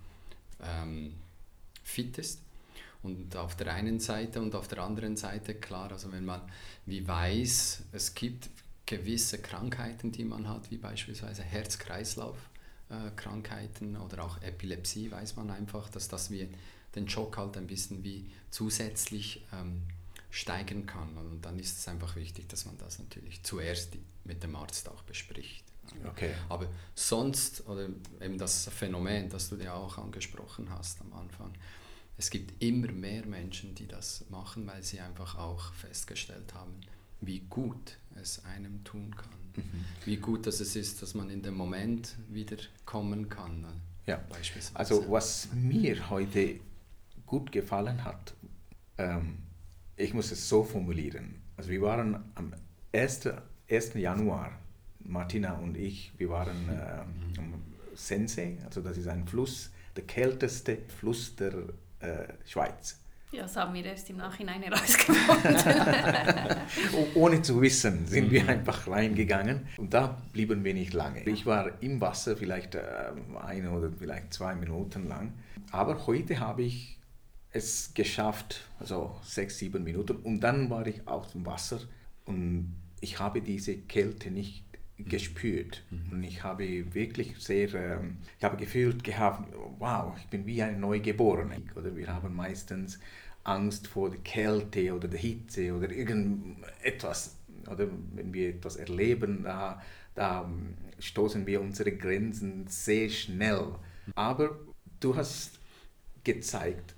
ähm, 0.62 1.14
fit 1.84 2.18
ist. 2.18 2.42
Und 3.04 3.36
auf 3.36 3.56
der 3.56 3.74
einen 3.74 4.00
Seite 4.00 4.42
und 4.42 4.54
auf 4.54 4.68
der 4.68 4.78
anderen 4.80 5.18
Seite, 5.18 5.56
klar, 5.56 5.92
also 5.92 6.12
wenn 6.12 6.26
man 6.26 6.42
wie 6.86 7.08
weiß, 7.08 7.84
es 7.94 8.14
gibt 8.14 8.50
gewisse 8.86 9.42
Krankheiten, 9.42 10.12
die 10.12 10.26
man 10.26 10.48
hat, 10.48 10.70
wie 10.70 10.78
beispielsweise 10.78 11.42
Herz-Kreislauf-Krankheiten 11.44 13.98
oder 13.98 14.24
auch 14.24 14.40
Epilepsie, 14.42 15.10
weiß 15.10 15.36
man 15.38 15.50
einfach, 15.50 15.90
dass 15.90 16.10
das 16.10 16.30
wie 16.30 16.48
den 16.96 17.10
Schock 17.10 17.38
halt 17.38 17.58
ein 17.58 17.68
bisschen 17.68 18.04
wie 18.04 18.30
zusätzlich 18.50 19.46
ähm, 19.54 19.84
steigern 20.32 20.86
kann. 20.86 21.16
Und 21.18 21.46
dann 21.46 21.60
ist 21.60 21.78
es 21.78 21.88
einfach 21.88 22.16
wichtig, 22.16 22.48
dass 22.50 22.66
man 22.66 22.78
das 22.78 22.98
natürlich 22.98 23.44
zuerst 23.44 23.92
mit 24.24 24.42
dem 24.42 24.56
Arzt 24.56 24.90
auch 24.90 25.04
bespricht. 25.04 25.66
Okay. 26.06 26.32
Aber 26.48 26.68
sonst, 26.96 27.68
oder 27.68 27.90
eben 28.22 28.38
das 28.38 28.70
Phänomen, 28.70 29.30
das 29.30 29.50
du 29.50 29.58
dir 29.58 29.76
auch 29.76 29.98
angesprochen 29.98 30.70
hast 30.70 31.02
am 31.02 31.14
Anfang, 31.14 31.54
es 32.18 32.30
gibt 32.30 32.62
immer 32.62 32.92
mehr 32.92 33.26
Menschen, 33.26 33.76
die 33.76 33.88
das 33.88 34.26
machen, 34.30 34.66
weil 34.68 34.84
sie 34.84 35.00
einfach 35.00 35.38
auch 35.38 35.74
festgestellt 35.74 36.54
haben, 36.54 36.74
wie 37.20 37.40
gut 37.50 37.98
es 38.16 38.46
einem 38.46 38.84
tun 38.84 39.14
kann. 39.16 39.64
Mhm. 39.64 39.86
Wie 40.06 40.18
gut 40.18 40.48
dass 40.48 40.60
es 40.60 40.76
ist, 40.76 41.02
dass 41.02 41.14
man 41.14 41.30
in 41.30 41.42
den 41.42 41.56
Moment 41.56 42.16
wieder 42.30 42.58
kommen 42.86 43.28
kann. 43.28 43.66
Ja, 44.06 44.18
beispielsweise. 44.30 44.78
Also 44.78 45.10
was 45.10 45.50
mir 45.54 46.10
heute 46.10 46.60
gut 47.26 47.52
gefallen 47.52 48.04
hat, 48.04 48.34
ähm, 48.98 49.40
ich 50.02 50.14
muss 50.14 50.32
es 50.32 50.50
so 50.50 50.64
formulieren. 50.64 51.42
Also 51.58 51.70
wir 51.70 51.82
waren 51.82 52.32
am 52.36 52.54
1. 52.94 53.30
1. 53.70 53.94
Januar, 53.94 54.52
Martina 55.00 55.54
und 55.54 55.78
ich, 55.78 56.12
wir 56.18 56.30
waren 56.30 56.70
äh, 56.70 57.40
am 57.40 57.64
Sensei, 57.94 58.58
also 58.66 58.82
das 58.82 58.98
ist 58.98 59.08
ein 59.08 59.28
Fluss, 59.28 59.72
der 59.96 60.04
kälteste 60.06 60.80
Fluss 61.00 61.36
der 61.36 61.54
äh, 62.00 62.34
Schweiz. 62.46 62.98
Ja, 63.32 63.44
das 63.44 63.56
haben 63.56 63.74
wir 63.74 63.86
erst 63.86 64.10
im 64.10 64.18
Nachhinein 64.18 64.62
herausgefunden. 64.62 65.56
Ohne 67.16 67.42
zu 67.42 67.62
wissen 67.62 68.06
sind 68.06 68.30
wir 68.30 68.44
mhm. 68.44 68.50
einfach 68.50 68.88
reingegangen 68.88 69.68
und 69.78 69.94
da 69.94 70.22
blieben 70.34 70.66
wir 70.66 70.74
nicht 70.74 70.94
lange. 70.94 71.24
Ich 71.24 71.46
war 71.46 71.82
im 71.82 72.02
Wasser 72.02 72.36
vielleicht 72.36 72.76
äh, 72.76 72.82
eine 73.42 73.72
oder 73.72 73.90
vielleicht 73.90 74.34
zwei 74.34 74.54
Minuten 74.56 75.08
lang, 75.08 75.32
aber 75.72 76.08
heute 76.08 76.40
habe 76.40 76.64
ich 76.64 77.01
es 77.52 77.94
geschafft, 77.94 78.68
also 78.80 79.20
sechs, 79.24 79.58
sieben 79.58 79.84
Minuten 79.84 80.18
und 80.18 80.40
dann 80.40 80.70
war 80.70 80.88
ich 80.88 81.08
auf 81.08 81.32
dem 81.32 81.46
Wasser 81.46 81.80
und 82.26 82.76
ich 83.02 83.20
habe 83.20 83.42
diese 83.42 83.76
Kälte 83.76 84.32
nicht 84.32 84.64
gespürt. 84.98 85.84
Mhm. 85.90 86.12
Und 86.12 86.24
ich 86.24 86.44
habe 86.44 86.94
wirklich 86.94 87.38
sehr, 87.40 87.74
ähm, 87.74 88.18
ich 88.38 88.44
habe 88.44 88.58
gefühlt 88.58 89.04
gehabt, 89.04 89.52
wow, 89.80 90.14
ich 90.18 90.28
bin 90.28 90.46
wie 90.46 90.62
ein 90.62 90.80
Neugeborener. 90.80 91.58
Oder 91.76 91.96
wir 91.96 92.08
haben 92.08 92.36
meistens 92.36 93.00
Angst 93.44 93.88
vor 93.88 94.10
der 94.10 94.20
Kälte 94.20 94.94
oder 94.94 95.08
der 95.08 95.20
Hitze 95.20 95.74
oder 95.74 95.90
irgendetwas. 95.92 97.38
Oder 97.70 97.88
wenn 98.14 98.34
wir 98.34 98.50
etwas 98.50 98.76
erleben, 98.76 99.44
da, 99.44 99.82
da 100.16 100.44
ähm, 100.44 100.76
stoßen 101.00 101.46
wir 101.48 101.62
unsere 101.62 101.92
Grenzen 101.92 102.68
sehr 102.68 103.10
schnell. 103.10 103.76
Aber 104.16 104.60
du 105.00 105.16
hast 105.16 105.60
gezeigt, 106.24 106.96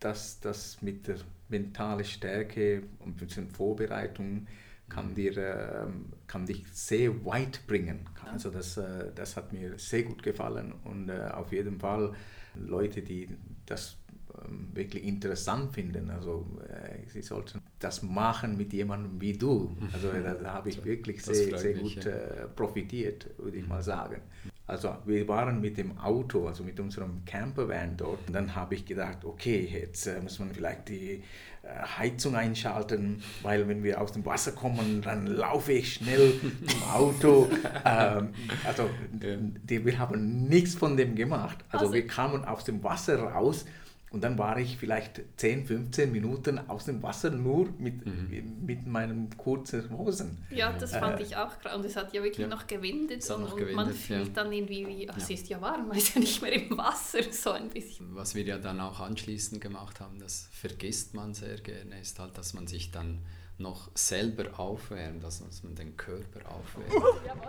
dass 0.00 0.40
das 0.40 0.80
mit 0.82 1.06
der 1.08 1.16
mentalen 1.48 2.04
Stärke 2.04 2.82
und 3.00 3.20
mit 3.20 3.36
den 3.36 3.50
Vorbereitungen 3.50 4.46
kann, 4.88 5.14
dir, 5.14 5.36
ähm, 5.36 6.06
kann 6.26 6.46
dich 6.46 6.66
sehr 6.72 7.24
weit 7.24 7.66
bringen. 7.66 8.08
Also 8.24 8.50
das, 8.50 8.76
äh, 8.76 9.12
das 9.14 9.36
hat 9.36 9.52
mir 9.52 9.78
sehr 9.78 10.02
gut 10.02 10.22
gefallen 10.22 10.72
und 10.84 11.10
äh, 11.10 11.28
auf 11.32 11.52
jeden 11.52 11.78
Fall 11.78 12.14
Leute, 12.54 13.02
die 13.02 13.28
das 13.66 13.97
wirklich 14.74 15.04
interessant 15.04 15.72
finden. 15.72 16.10
Also 16.10 16.46
äh, 16.68 17.08
sie 17.08 17.22
sollten 17.22 17.60
das 17.78 18.02
machen 18.02 18.56
mit 18.56 18.72
jemandem 18.72 19.20
wie 19.20 19.32
du. 19.32 19.76
Also 19.92 20.10
da, 20.12 20.34
da 20.34 20.52
habe 20.54 20.68
ich 20.68 20.84
wirklich 20.84 21.24
sehr, 21.24 21.58
sehr 21.58 21.74
gut 21.74 22.04
ja. 22.04 22.12
profitiert, 22.54 23.28
würde 23.38 23.58
ich 23.58 23.66
mal 23.66 23.82
sagen. 23.82 24.20
Also 24.68 24.94
wir 25.06 25.26
waren 25.28 25.62
mit 25.62 25.78
dem 25.78 25.96
Auto, 25.96 26.46
also 26.46 26.62
mit 26.62 26.78
unserem 26.78 27.24
Campervan 27.24 27.96
dort. 27.96 28.18
Und 28.26 28.34
dann 28.34 28.54
habe 28.54 28.74
ich 28.74 28.84
gedacht, 28.84 29.24
okay, 29.24 29.66
jetzt 29.72 30.06
äh, 30.06 30.20
muss 30.20 30.38
man 30.38 30.50
vielleicht 30.50 30.90
die 30.90 31.22
äh, 31.62 31.68
Heizung 31.98 32.36
einschalten, 32.36 33.22
weil 33.42 33.66
wenn 33.66 33.82
wir 33.82 33.98
aus 33.98 34.12
dem 34.12 34.26
Wasser 34.26 34.52
kommen, 34.52 35.00
dann 35.00 35.26
laufe 35.26 35.72
ich 35.72 35.94
schnell 35.94 36.34
zum 36.66 36.82
Auto. 36.92 37.48
ähm, 37.86 38.28
also 38.62 38.90
die, 39.10 39.86
wir 39.86 39.98
haben 39.98 40.48
nichts 40.48 40.74
von 40.74 40.98
dem 40.98 41.14
gemacht. 41.14 41.64
Also, 41.70 41.86
also 41.86 41.94
wir 41.94 42.06
kamen 42.06 42.44
aus 42.44 42.64
dem 42.64 42.84
Wasser 42.84 43.18
raus 43.18 43.64
und 44.10 44.22
dann 44.22 44.38
war 44.38 44.58
ich 44.58 44.78
vielleicht 44.78 45.20
10, 45.36 45.66
15 45.66 46.10
Minuten 46.10 46.58
aus 46.68 46.86
dem 46.86 47.02
Wasser 47.02 47.30
nur 47.30 47.68
mit, 47.78 48.06
mhm. 48.06 48.64
mit 48.64 48.86
meinen 48.86 49.36
kurzen 49.36 49.90
Hosen. 49.96 50.38
Ja, 50.50 50.72
das 50.72 50.92
fand 50.92 51.20
äh, 51.20 51.22
ich 51.22 51.36
auch 51.36 51.58
krass. 51.58 51.74
Und 51.74 51.84
es 51.84 51.94
hat 51.96 52.12
ja 52.14 52.22
wirklich 52.22 52.46
ja. 52.46 52.46
noch 52.46 52.66
gewindet 52.66 53.28
und, 53.30 53.42
noch 53.42 53.52
und 53.52 53.72
man 53.74 53.92
fühlt 53.92 54.28
ja. 54.28 54.32
dann 54.32 54.52
irgendwie, 54.52 54.86
wie, 54.86 55.10
ach, 55.10 55.16
es 55.18 55.28
ist 55.28 55.48
ja 55.48 55.60
warm, 55.60 55.88
man 55.88 55.98
ist 55.98 56.14
ja 56.14 56.20
nicht 56.20 56.40
mehr 56.40 56.52
im 56.52 56.76
Wasser, 56.78 57.22
so 57.30 57.50
ein 57.50 57.68
bisschen. 57.68 58.14
Was 58.14 58.34
wir 58.34 58.44
ja 58.44 58.58
dann 58.58 58.80
auch 58.80 59.00
anschließend 59.00 59.60
gemacht 59.60 60.00
haben, 60.00 60.18
das 60.18 60.48
vergisst 60.52 61.14
man 61.14 61.34
sehr 61.34 61.58
gerne, 61.58 62.00
ist 62.00 62.18
halt, 62.18 62.38
dass 62.38 62.54
man 62.54 62.66
sich 62.66 62.90
dann 62.90 63.18
noch 63.58 63.90
selber 63.94 64.58
aufwärmt, 64.58 65.22
dass 65.22 65.42
man 65.62 65.74
den 65.74 65.96
Körper 65.96 66.40
aufwärmt. 66.50 66.92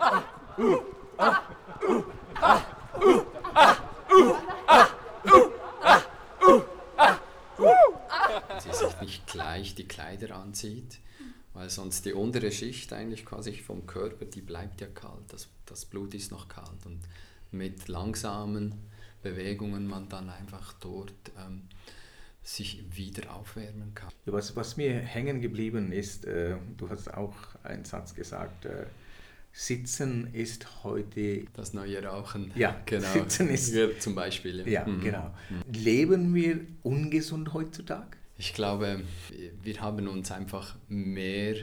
Ah, 0.02 0.22
uh, 0.58 0.80
ah, 1.18 1.42
uh, 1.86 2.04
ah, 2.40 2.62
uh, 3.00 3.24
ah, 3.54 3.76
uh, 4.14 4.36
ah, 4.66 4.88
uh 5.22 5.50
sie 8.60 8.72
sich 8.72 9.00
nicht 9.00 9.26
gleich 9.26 9.74
die 9.74 9.86
Kleider 9.86 10.36
anzieht, 10.36 10.98
weil 11.54 11.70
sonst 11.70 12.04
die 12.04 12.12
untere 12.12 12.52
Schicht 12.52 12.92
eigentlich 12.92 13.24
quasi 13.24 13.52
vom 13.54 13.86
Körper, 13.86 14.24
die 14.24 14.40
bleibt 14.40 14.80
ja 14.80 14.86
kalt, 14.86 15.24
das, 15.28 15.48
das 15.66 15.84
Blut 15.84 16.14
ist 16.14 16.30
noch 16.30 16.48
kalt 16.48 16.86
und 16.86 17.00
mit 17.50 17.88
langsamen 17.88 18.74
Bewegungen 19.22 19.86
man 19.86 20.08
dann 20.08 20.30
einfach 20.30 20.72
dort 20.74 21.12
ähm, 21.38 21.62
sich 22.42 22.84
wieder 22.90 23.34
aufwärmen 23.34 23.94
kann. 23.94 24.10
Was, 24.26 24.56
was 24.56 24.76
mir 24.76 24.94
hängen 24.94 25.40
geblieben 25.40 25.92
ist, 25.92 26.24
äh, 26.24 26.56
du 26.76 26.88
hast 26.88 27.12
auch 27.12 27.34
einen 27.62 27.84
Satz 27.84 28.14
gesagt, 28.14 28.64
äh, 28.64 28.86
Sitzen 29.52 30.32
ist 30.32 30.84
heute 30.84 31.44
das 31.54 31.74
neue 31.74 32.02
Rauchen. 32.04 32.52
Ja, 32.54 32.80
genau. 32.86 33.12
Sitzen 33.12 33.48
ist 33.48 33.74
ja, 33.74 33.88
zum 33.98 34.14
Beispiel. 34.14 34.60
Ja, 34.60 34.66
ja 34.66 34.86
mhm. 34.86 35.00
genau. 35.00 35.34
Mhm. 35.50 35.72
Leben 35.72 36.34
wir 36.34 36.60
ungesund 36.82 37.52
heutzutage? 37.52 38.16
Ich 38.40 38.54
glaube, 38.54 39.04
wir 39.62 39.80
haben 39.82 40.08
uns 40.08 40.30
einfach 40.30 40.74
mehr 40.88 41.56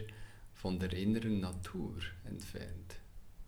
von 0.53 0.77
der 0.77 0.93
inneren 0.93 1.39
Natur 1.39 1.95
entfernt. 2.23 2.99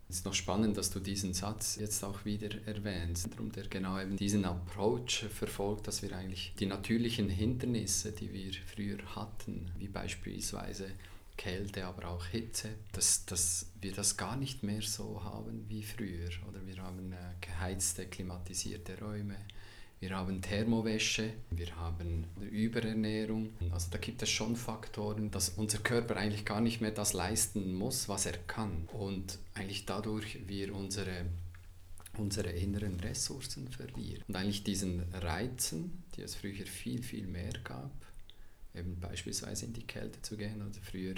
Es 0.08 0.16
ist 0.16 0.24
noch 0.24 0.34
spannend, 0.34 0.76
dass 0.76 0.90
du 0.90 0.98
diesen 0.98 1.32
Satz 1.32 1.76
jetzt 1.76 2.02
auch 2.02 2.24
wieder 2.24 2.50
erwähnst. 2.66 3.32
Darum 3.32 3.52
der 3.52 3.68
genau 3.68 4.00
eben 4.00 4.16
diesen 4.16 4.44
Approach 4.44 5.26
verfolgt, 5.32 5.86
dass 5.86 6.02
wir 6.02 6.10
eigentlich 6.10 6.54
die 6.58 6.66
natürlichen 6.66 7.28
Hindernisse, 7.28 8.10
die 8.10 8.32
wir 8.32 8.52
früher 8.66 8.98
hatten, 9.14 9.70
wie 9.78 9.86
beispielsweise 9.86 10.90
Kälte, 11.36 11.86
aber 11.86 12.08
auch 12.08 12.26
Hitze, 12.26 12.70
dass, 12.90 13.26
dass 13.26 13.70
wir 13.80 13.92
das 13.92 14.16
gar 14.16 14.36
nicht 14.36 14.64
mehr 14.64 14.82
so 14.82 15.22
haben 15.22 15.66
wie 15.68 15.84
früher. 15.84 16.30
Oder 16.48 16.66
wir 16.66 16.82
haben 16.82 17.12
äh, 17.12 17.16
geheizte, 17.40 18.06
klimatisierte 18.06 18.98
Räume, 18.98 19.36
wir 20.00 20.16
haben 20.16 20.40
Thermowäsche, 20.40 21.34
wir 21.50 21.76
haben 21.76 22.24
Überernährung. 22.50 23.50
Also 23.70 23.88
da 23.90 23.98
gibt 23.98 24.22
es 24.22 24.30
schon 24.30 24.56
Faktoren, 24.56 25.30
dass 25.30 25.50
unser 25.50 25.78
Körper 25.78 26.16
eigentlich 26.16 26.46
gar 26.46 26.62
nicht 26.62 26.80
mehr 26.80 26.90
das 26.90 27.12
leisten 27.12 27.74
muss, 27.74 28.08
was 28.08 28.24
er 28.24 28.38
kann. 28.46 28.88
Und 28.92 29.38
eigentlich 29.54 29.84
dadurch 29.84 30.48
wir 30.48 30.74
unsere 30.74 31.26
unsere 32.18 32.50
inneren 32.50 32.98
Ressourcen 33.00 33.68
verlieren. 33.68 34.22
Und 34.28 34.36
eigentlich 34.36 34.64
diesen 34.64 35.02
Reizen, 35.14 36.02
die 36.16 36.22
es 36.22 36.34
früher 36.34 36.66
viel, 36.66 37.02
viel 37.02 37.26
mehr 37.26 37.52
gab, 37.64 37.92
eben 38.74 38.98
beispielsweise 39.00 39.66
in 39.66 39.72
die 39.72 39.86
Kälte 39.86 40.20
zu 40.22 40.36
gehen. 40.36 40.60
Oder 40.60 40.80
früher 40.82 41.14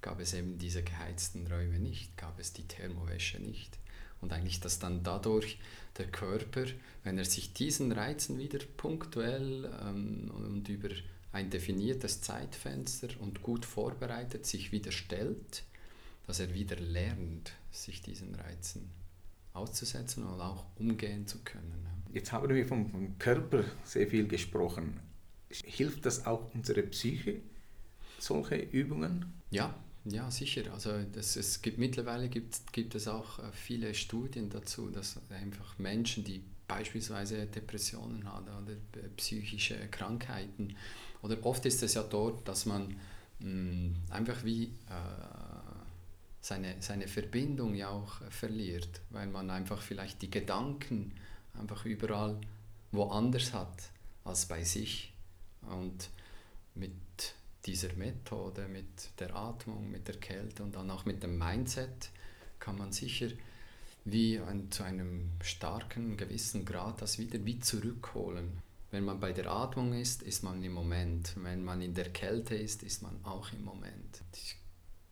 gab 0.00 0.20
es 0.20 0.34
eben 0.34 0.58
diese 0.58 0.82
geheizten 0.82 1.46
Räume 1.46 1.78
nicht, 1.78 2.16
gab 2.16 2.38
es 2.38 2.52
die 2.52 2.66
Thermowäsche 2.66 3.40
nicht. 3.40 3.78
Und 4.22 4.32
eigentlich, 4.32 4.60
dass 4.60 4.78
dann 4.78 5.02
dadurch 5.02 5.58
der 5.98 6.06
Körper, 6.06 6.64
wenn 7.04 7.18
er 7.18 7.24
sich 7.26 7.52
diesen 7.52 7.92
Reizen 7.92 8.38
wieder 8.38 8.60
punktuell 8.78 9.70
ähm, 9.84 10.30
und 10.34 10.68
über 10.68 10.88
ein 11.32 11.50
definiertes 11.50 12.22
Zeitfenster 12.22 13.08
und 13.20 13.42
gut 13.42 13.66
vorbereitet 13.66 14.46
sich 14.46 14.72
wieder 14.72 14.92
stellt, 14.92 15.64
dass 16.26 16.40
er 16.40 16.54
wieder 16.54 16.76
lernt, 16.76 17.52
sich 17.70 18.00
diesen 18.00 18.34
Reizen 18.34 18.90
auszusetzen 19.54 20.24
und 20.24 20.40
auch 20.40 20.64
umgehen 20.78 21.26
zu 21.26 21.38
können. 21.44 21.86
Jetzt 22.12 22.32
haben 22.32 22.48
wir 22.54 22.66
vom, 22.66 22.90
vom 22.90 23.18
Körper 23.18 23.64
sehr 23.84 24.06
viel 24.06 24.28
gesprochen. 24.28 25.00
Hilft 25.64 26.06
das 26.06 26.26
auch 26.26 26.54
unsere 26.54 26.82
Psyche, 26.82 27.40
solche 28.18 28.56
Übungen? 28.56 29.32
Ja, 29.50 29.74
ja, 30.04 30.30
sicher. 30.30 30.72
Also 30.72 31.02
das, 31.12 31.36
es 31.36 31.62
gibt 31.62 31.78
mittlerweile 31.78 32.28
gibt, 32.28 32.72
gibt 32.72 32.94
es 32.94 33.06
auch 33.06 33.38
äh, 33.38 33.52
viele 33.52 33.94
Studien 33.94 34.50
dazu, 34.50 34.90
dass 34.90 35.20
einfach 35.30 35.78
Menschen, 35.78 36.24
die 36.24 36.42
beispielsweise 36.66 37.46
Depressionen 37.46 38.24
haben 38.24 38.46
oder 38.46 38.72
äh, 38.72 39.08
psychische 39.16 39.76
Krankheiten, 39.90 40.76
oder 41.22 41.44
oft 41.46 41.64
ist 41.66 41.82
es 41.84 41.94
ja 41.94 42.02
dort, 42.02 42.48
dass 42.48 42.66
man 42.66 42.96
mh, 43.38 43.48
mm, 43.48 43.94
einfach 44.10 44.44
wie 44.44 44.64
äh, 44.64 44.70
seine, 46.40 46.74
seine 46.80 47.06
Verbindung 47.06 47.74
ja 47.76 47.90
auch 47.90 48.20
verliert, 48.28 49.00
weil 49.10 49.28
man 49.28 49.50
einfach 49.50 49.80
vielleicht 49.80 50.20
die 50.22 50.30
Gedanken 50.30 51.12
einfach 51.58 51.84
überall 51.84 52.40
woanders 52.90 53.52
hat 53.52 53.90
als 54.24 54.46
bei 54.46 54.64
sich. 54.64 55.12
Und 55.62 56.10
mit 56.74 56.92
dieser 57.64 57.92
Methode, 57.94 58.66
mit 58.68 59.18
der 59.18 59.34
Atmung, 59.34 59.90
mit 59.90 60.08
der 60.08 60.16
Kälte 60.16 60.62
und 60.62 60.74
dann 60.74 60.90
auch 60.90 61.04
mit 61.04 61.22
dem 61.22 61.38
Mindset 61.38 62.10
kann 62.58 62.78
man 62.78 62.92
sicher 62.92 63.28
wie 64.04 64.38
ein, 64.38 64.70
zu 64.70 64.82
einem 64.82 65.30
starken, 65.42 66.16
gewissen 66.16 66.64
Grad 66.64 67.02
das 67.02 67.18
wieder 67.18 67.44
wie 67.44 67.60
zurückholen. 67.60 68.62
Wenn 68.90 69.04
man 69.04 69.20
bei 69.20 69.32
der 69.32 69.50
Atmung 69.50 69.94
ist, 69.94 70.22
ist 70.22 70.42
man 70.42 70.62
im 70.62 70.72
Moment. 70.72 71.34
Wenn 71.36 71.64
man 71.64 71.80
in 71.80 71.94
der 71.94 72.10
Kälte 72.10 72.54
ist, 72.54 72.82
ist 72.82 73.02
man 73.02 73.24
auch 73.24 73.52
im 73.52 73.64
Moment. 73.64 74.22
Ich 74.34 74.56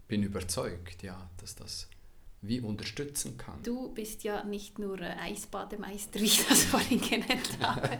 bin 0.06 0.22
überzeugt, 0.22 1.02
ja, 1.02 1.30
dass 1.38 1.54
das 1.54 1.88
wie 2.42 2.60
unterstützen 2.60 3.36
kann. 3.36 3.62
Du 3.62 3.90
bist 3.90 4.24
ja 4.24 4.44
nicht 4.44 4.78
nur 4.78 4.98
Eisbademeister, 5.00 6.20
wie 6.20 6.24
ich 6.24 6.46
das 6.46 6.64
vorhin 6.64 7.00
genannt 7.00 7.50
habe. 7.60 7.98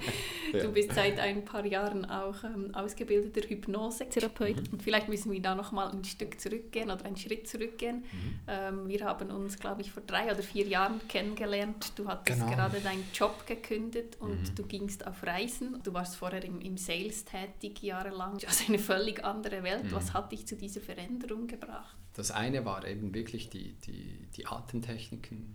ja. 0.52 0.62
Du 0.62 0.72
bist 0.72 0.92
seit 0.94 1.18
ein 1.18 1.44
paar 1.44 1.66
Jahren 1.66 2.06
auch 2.06 2.42
ähm, 2.44 2.74
ausgebildeter 2.74 3.46
Hypnosetherapeut. 3.48 4.56
Mhm. 4.56 4.72
Und 4.72 4.82
vielleicht 4.82 5.08
müssen 5.08 5.30
wir 5.30 5.42
da 5.42 5.54
noch 5.54 5.72
mal 5.72 5.90
ein 5.90 6.04
Stück 6.04 6.40
zurückgehen 6.40 6.90
oder 6.90 7.04
einen 7.04 7.18
Schritt 7.18 7.48
zurückgehen. 7.48 7.98
Mhm. 7.98 8.38
Ähm, 8.48 8.88
wir 8.88 9.04
haben 9.04 9.30
uns, 9.30 9.58
glaube 9.58 9.82
ich, 9.82 9.92
vor 9.92 10.02
drei 10.06 10.32
oder 10.32 10.42
vier 10.42 10.66
Jahren 10.66 11.00
kennengelernt. 11.06 11.92
Du 11.96 12.08
hattest 12.08 12.40
genau. 12.40 12.54
gerade 12.54 12.80
deinen 12.80 13.04
Job 13.12 13.46
gekündigt 13.46 14.16
und 14.20 14.40
mhm. 14.40 14.54
du 14.54 14.62
gingst 14.62 15.06
auf 15.06 15.22
Reisen. 15.22 15.82
Du 15.82 15.92
warst 15.92 16.16
vorher 16.16 16.42
im, 16.44 16.62
im 16.62 16.78
Sales 16.78 17.26
tätig 17.26 17.82
jahrelang. 17.82 18.38
Also 18.46 18.64
eine 18.68 18.78
völlig 18.78 19.22
andere 19.22 19.62
Welt. 19.62 19.84
Mhm. 19.84 19.92
Was 19.92 20.14
hat 20.14 20.32
dich 20.32 20.46
zu 20.46 20.56
dieser 20.56 20.80
Veränderung 20.80 21.46
gebracht? 21.46 21.99
Das 22.14 22.30
eine 22.30 22.64
war 22.64 22.86
eben 22.86 23.14
wirklich 23.14 23.50
die, 23.50 23.74
die, 23.86 24.26
die 24.36 24.46
Atemtechniken, 24.46 25.54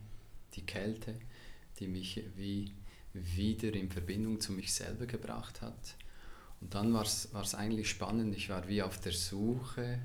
die 0.53 0.65
Kälte, 0.65 1.15
die 1.79 1.87
mich 1.87 2.23
wie 2.35 2.71
wieder 3.13 3.73
in 3.73 3.89
Verbindung 3.89 4.41
zu 4.41 4.51
mich 4.51 4.73
selber 4.73 5.05
gebracht 5.05 5.61
hat. 5.61 5.95
Und 6.61 6.73
dann 6.73 6.93
war 6.93 7.03
es 7.03 7.55
eigentlich 7.55 7.89
spannend, 7.89 8.35
ich 8.35 8.49
war 8.49 8.67
wie 8.67 8.81
auf 8.81 8.99
der 8.99 9.11
Suche, 9.11 9.99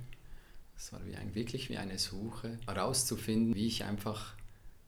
es 0.76 0.92
war 0.92 1.04
wie 1.06 1.16
ein, 1.16 1.34
wirklich 1.34 1.68
wie 1.70 1.78
eine 1.78 1.98
Suche, 1.98 2.58
herauszufinden, 2.66 3.54
wie 3.54 3.66
ich 3.66 3.84
einfach 3.84 4.34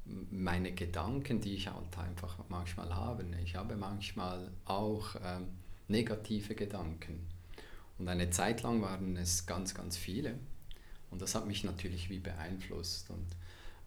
meine 0.04 0.72
Gedanken, 0.72 1.40
die 1.40 1.54
ich 1.54 1.68
halt 1.68 1.96
einfach 1.98 2.38
manchmal 2.48 2.94
habe, 2.94 3.24
ne, 3.24 3.40
ich 3.42 3.54
habe 3.54 3.76
manchmal 3.76 4.50
auch 4.64 5.14
ähm, 5.22 5.46
negative 5.88 6.54
Gedanken. 6.54 7.26
Und 7.98 8.08
eine 8.08 8.30
Zeit 8.30 8.62
lang 8.62 8.82
waren 8.82 9.16
es 9.16 9.46
ganz, 9.46 9.74
ganz 9.74 9.96
viele. 9.96 10.38
Und 11.12 11.22
das 11.22 11.34
hat 11.34 11.46
mich 11.46 11.62
natürlich 11.62 12.10
wie 12.10 12.18
beeinflusst. 12.18 13.10
Und 13.10 13.26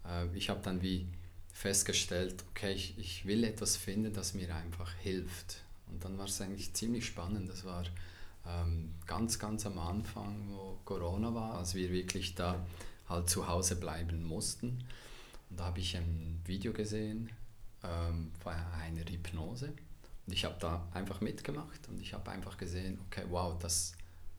äh, 0.08 0.34
ich 0.34 0.48
habe 0.48 0.60
dann 0.62 0.80
wie 0.80 1.06
festgestellt, 1.52 2.44
okay, 2.50 2.72
ich, 2.72 2.96
ich 2.98 3.26
will 3.26 3.44
etwas 3.44 3.76
finden, 3.76 4.12
das 4.12 4.32
mir 4.32 4.54
einfach 4.54 4.94
hilft. 4.94 5.62
Und 5.90 6.04
dann 6.04 6.16
war 6.18 6.26
es 6.26 6.40
eigentlich 6.40 6.72
ziemlich 6.72 7.04
spannend. 7.04 7.48
Das 7.48 7.64
war 7.64 7.84
ähm, 8.46 8.94
ganz, 9.06 9.38
ganz 9.38 9.66
am 9.66 9.78
Anfang, 9.78 10.48
wo 10.50 10.78
Corona 10.84 11.34
war, 11.34 11.58
als 11.58 11.74
wir 11.74 11.90
wirklich 11.90 12.34
da 12.34 12.64
halt 13.08 13.28
zu 13.28 13.48
Hause 13.48 13.76
bleiben 13.76 14.22
mussten. 14.24 14.84
Und 15.50 15.60
da 15.60 15.66
habe 15.66 15.80
ich 15.80 15.96
ein 15.96 16.40
Video 16.44 16.72
gesehen 16.72 17.30
ähm, 17.82 18.30
von 18.40 18.52
einer 18.52 19.04
Hypnose. 19.04 19.72
Und 20.26 20.32
ich 20.32 20.44
habe 20.44 20.56
da 20.60 20.86
einfach 20.92 21.20
mitgemacht 21.20 21.88
und 21.88 22.00
ich 22.00 22.14
habe 22.14 22.30
einfach 22.30 22.56
gesehen, 22.56 22.98
okay, 23.06 23.24
wow, 23.30 23.56
das, 23.58 23.92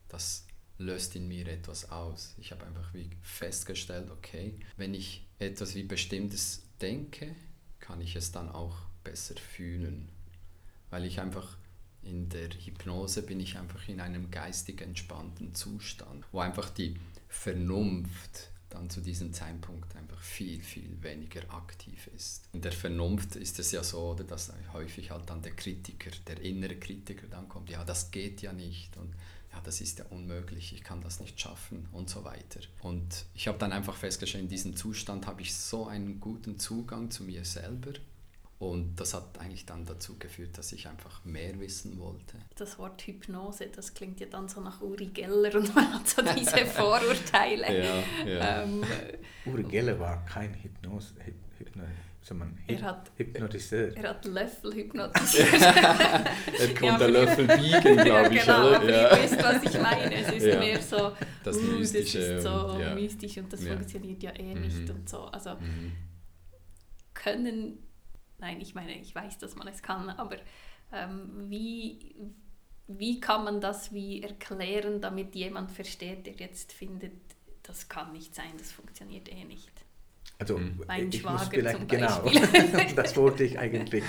das 0.09 0.46
löst 0.77 1.15
in 1.15 1.27
mir 1.27 1.47
etwas 1.47 1.91
aus. 1.91 2.35
Ich 2.37 2.51
habe 2.51 2.65
einfach 2.65 2.93
wie 2.93 3.09
festgestellt, 3.21 4.11
okay, 4.11 4.59
wenn 4.77 4.93
ich 4.93 5.25
etwas 5.39 5.75
wie 5.75 5.83
Bestimmtes 5.83 6.63
denke, 6.81 7.35
kann 7.79 8.01
ich 8.01 8.15
es 8.15 8.31
dann 8.31 8.49
auch 8.49 8.77
besser 9.03 9.35
fühlen. 9.35 10.09
Weil 10.89 11.05
ich 11.05 11.19
einfach 11.19 11.57
in 12.03 12.29
der 12.29 12.49
Hypnose 12.49 13.23
bin 13.23 13.39
ich 13.39 13.57
einfach 13.57 13.87
in 13.87 13.99
einem 13.99 14.31
geistig 14.31 14.81
entspannten 14.81 15.53
Zustand, 15.55 16.25
wo 16.31 16.39
einfach 16.39 16.69
die 16.69 16.95
Vernunft 17.27 18.51
dann 18.69 18.89
zu 18.89 19.01
diesem 19.01 19.33
Zeitpunkt 19.33 19.95
einfach 19.95 20.19
viel, 20.21 20.61
viel 20.61 21.01
weniger 21.01 21.41
aktiv 21.53 22.07
ist. 22.15 22.49
In 22.53 22.61
der 22.61 22.71
Vernunft 22.71 23.35
ist 23.35 23.59
es 23.59 23.71
ja 23.71 23.83
so, 23.83 24.13
dass 24.13 24.51
häufig 24.73 25.11
halt 25.11 25.29
dann 25.29 25.41
der 25.41 25.53
Kritiker, 25.53 26.11
der 26.27 26.41
innere 26.41 26.75
Kritiker 26.75 27.27
dann 27.27 27.47
kommt, 27.47 27.69
ja, 27.69 27.83
das 27.83 28.11
geht 28.11 28.41
ja 28.41 28.51
nicht 28.53 28.97
und 28.97 29.13
ja, 29.57 29.61
das 29.63 29.81
ist 29.81 29.99
ja 29.99 30.05
unmöglich, 30.09 30.73
ich 30.73 30.83
kann 30.83 31.01
das 31.01 31.19
nicht 31.19 31.39
schaffen 31.39 31.87
und 31.91 32.09
so 32.09 32.23
weiter. 32.23 32.59
Und 32.81 33.25
ich 33.33 33.47
habe 33.47 33.57
dann 33.57 33.71
einfach 33.71 33.95
festgestellt, 33.95 34.43
in 34.43 34.49
diesem 34.49 34.75
Zustand 34.75 35.27
habe 35.27 35.41
ich 35.41 35.55
so 35.55 35.87
einen 35.87 36.19
guten 36.19 36.59
Zugang 36.59 37.09
zu 37.11 37.23
mir 37.23 37.43
selber. 37.43 37.93
Und 38.59 38.95
das 38.99 39.13
hat 39.13 39.37
eigentlich 39.37 39.67
dann 39.67 39.85
dazu 39.85 40.17
geführt, 40.17 40.57
dass 40.57 40.71
ich 40.71 40.87
einfach 40.87 41.23
mehr 41.23 41.59
wissen 41.59 41.99
wollte. 41.99 42.37
Das 42.55 42.79
Wort 42.79 43.03
Hypnose, 43.03 43.67
das 43.67 43.93
klingt 43.93 44.19
ja 44.19 44.25
dann 44.25 44.49
so 44.49 44.61
nach 44.61 44.81
Uri 44.81 45.07
Geller 45.07 45.53
und 45.55 45.75
man 45.75 45.93
hat 45.93 46.07
so 46.07 46.23
diese 46.23 46.65
Vorurteile. 46.65 47.83
ja, 47.83 48.03
ja. 48.25 48.63
Ähm, 48.63 48.83
Uri 49.45 49.63
Geller 49.63 49.99
war 49.99 50.25
kein 50.25 50.55
Hypnose, 50.55 51.13
Hypnose 51.59 51.87
man 52.33 52.57
er 52.67 52.81
hat, 52.81 53.11
hypnotisiert. 53.15 53.97
Er 53.97 54.09
hat 54.09 54.25
Löffel 54.25 54.73
hypnotisiert. 54.73 55.53
er 55.61 56.73
konnte 56.75 57.03
ja, 57.03 57.07
Löffel 57.07 57.47
biegen, 57.47 57.97
glaube 57.97 58.29
ich. 58.35 58.41
Genau, 58.41 58.67
oder? 58.67 58.75
aber 58.77 58.89
ja. 58.89 59.15
ihr 59.15 59.23
wisst, 59.23 59.43
was 59.43 59.63
ich 59.63 59.81
meine. 59.81 60.15
Es 60.15 60.31
ist 60.31 60.45
ja. 60.45 60.59
mehr 60.59 60.81
so, 60.81 61.11
das, 61.43 61.57
uh, 61.57 61.79
das 61.79 61.91
ist 61.93 62.41
so 62.43 62.77
ja. 62.79 62.95
mystisch 62.95 63.37
und 63.37 63.51
das 63.51 63.63
funktioniert 63.63 64.23
ja 64.23 64.31
eh 64.31 64.53
nicht 64.53 64.87
mhm. 64.87 64.95
und 64.95 65.09
so. 65.09 65.19
Also 65.25 65.51
Mhm. 65.67 65.93
können, 67.13 67.79
nein, 68.37 68.61
ich 68.61 68.75
meine, 68.75 68.97
ich 68.99 69.13
weiß, 69.13 69.37
dass 69.39 69.55
man 69.55 69.67
es 69.67 69.81
kann, 69.81 70.09
aber 70.09 70.37
ähm, 70.91 71.49
wie, 71.49 72.15
wie 72.87 73.19
kann 73.19 73.43
man 73.43 73.61
das 73.61 73.93
wie 73.93 74.21
erklären, 74.23 75.01
damit 75.01 75.35
jemand 75.35 75.71
versteht, 75.71 76.25
der 76.25 76.33
jetzt 76.33 76.71
findet, 76.73 77.13
das 77.63 77.89
kann 77.89 78.13
nicht 78.13 78.33
sein, 78.33 78.51
das 78.57 78.71
funktioniert 78.71 79.29
eh 79.29 79.43
nicht? 79.43 79.71
Also 80.39 80.57
mhm. 80.57 80.81
mein 80.87 81.09
ich 81.09 81.21
Schwager 81.21 81.37
muss 81.37 81.47
vielleicht, 81.47 81.77
zum 81.77 81.87
genau, 81.87 82.31
das 82.95 83.15
wollte 83.17 83.43
ich 83.43 83.57
eigentlich 83.57 84.03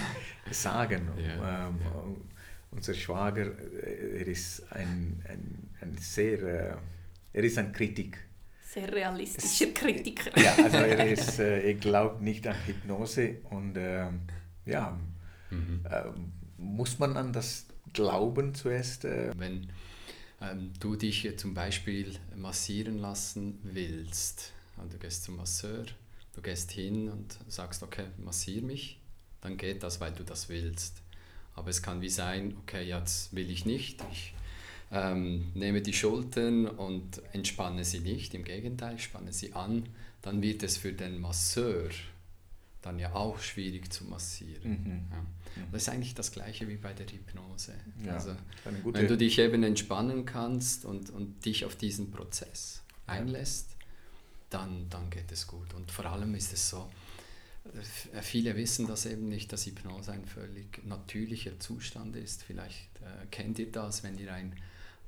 sagen. 0.51 1.09
Ja, 1.17 1.69
ähm, 1.69 1.79
ja. 1.83 2.05
Unser 2.71 2.95
Schwager, 2.95 3.47
äh, 3.47 4.21
er 4.21 4.27
ist 4.27 4.71
ein, 4.73 5.25
ein, 5.27 5.71
ein 5.81 5.97
sehr, 5.99 6.43
äh, 6.43 6.77
er 7.33 7.45
ist 7.45 7.57
ein 7.59 7.73
Kritiker. 7.73 8.19
Sehr 8.63 8.93
realistischer 8.93 9.73
Kritiker. 9.73 10.31
Ja, 10.37 10.55
also 10.63 10.77
er 10.77 11.09
ist, 11.11 11.39
äh, 11.39 11.63
er 11.67 11.75
glaubt 11.75 12.21
nicht 12.21 12.47
an 12.47 12.57
Hypnose 12.67 13.37
und 13.51 13.75
ähm, 13.79 14.21
ja, 14.67 14.99
Mhm. 15.51 15.85
ähm, 15.91 16.33
muss 16.59 16.99
man 16.99 17.17
an 17.17 17.33
das 17.33 17.67
glauben 17.93 18.55
zuerst? 18.55 19.05
Äh, 19.05 19.33
Wenn 19.37 19.69
ähm, 20.41 20.73
du 20.81 20.97
dich 20.97 21.23
jetzt 21.23 21.41
zum 21.41 21.55
Beispiel 21.55 22.15
massieren 22.37 22.99
lassen 22.99 23.59
willst, 23.63 24.53
und 24.77 24.93
du 24.93 24.99
gehst 24.99 25.25
zum 25.25 25.37
Masseur, 25.37 25.87
du 26.39 26.43
gehst 26.43 26.71
hin 26.71 27.09
und 27.09 27.37
sagst, 27.49 27.83
okay, 27.83 28.07
massier 28.17 28.63
mich, 28.63 29.01
dann 29.41 29.57
geht 29.57 29.83
das, 29.83 30.01
weil 30.01 30.13
du 30.13 30.23
das 30.23 30.49
willst. 30.49 31.03
Aber 31.57 31.69
es 31.69 31.83
kann 31.83 32.01
wie 32.01 32.09
sein, 32.09 32.57
okay, 32.63 32.87
jetzt 32.87 33.35
will 33.35 33.51
ich 33.51 33.67
nicht, 33.67 34.05
ich 34.13 34.35
ähm, 34.93 35.51
nehme 35.55 35.83
die 35.83 35.93
Schultern 35.93 36.67
und 36.67 37.21
entspanne 37.33 37.85
sie 37.85 37.99
nicht, 37.99 38.35
im 38.35 38.45
Gegenteil, 38.45 38.95
ich 38.95 39.03
spanne 39.03 39.33
sie 39.33 39.53
an, 39.55 39.89
dann 40.23 40.41
wird 40.41 40.63
es 40.63 40.77
für 40.77 40.93
den 40.93 41.21
Masseur 41.21 41.91
dann 42.83 43.01
ja 43.01 43.13
auch 43.13 43.41
schwierig 43.41 43.93
zu 43.93 44.05
massieren. 44.05 44.71
Mhm. 44.71 45.03
Ja. 45.11 45.63
Das 45.73 45.83
ist 45.83 45.89
eigentlich 45.89 46.15
das 46.15 46.31
gleiche 46.31 46.69
wie 46.69 46.77
bei 46.77 46.93
der 46.93 47.07
Hypnose. 47.07 47.75
Ja, 48.05 48.15
also, 48.15 48.37
wenn 48.85 49.09
du 49.09 49.17
dich 49.17 49.41
eben 49.41 49.65
entspannen 49.65 50.25
kannst 50.25 50.85
und, 50.85 51.11
und 51.11 51.45
dich 51.45 51.65
auf 51.65 51.75
diesen 51.75 52.13
Prozess 52.13 52.85
einlässt, 53.09 53.78
dann, 54.51 54.89
dann 54.89 55.11
geht 55.11 55.31
es 55.33 55.47
gut. 55.47 55.75
Und 55.75 55.91
vor 55.91 56.07
allem 56.07 56.35
ist 56.35 56.53
es 56.53 56.71
so, 56.71 56.91
äh, 58.13 58.23
viele 58.23 58.57
wissen 58.57 58.87
das 58.87 59.07
eben 59.07 59.29
nicht, 59.29 59.53
dass 59.53 59.67
Hypnose 59.67 60.13
ein 60.13 60.27
völlig 60.27 60.85
natürlicher 60.85 61.59
Zustand 61.61 62.17
ist. 62.17 62.43
Vielleicht 62.43 62.97
äh, 63.01 63.27
kennt 63.31 63.59
ihr 63.59 63.71
das, 63.71 64.03
wenn 64.03 64.19
ihr 64.19 64.33
ein 64.33 64.55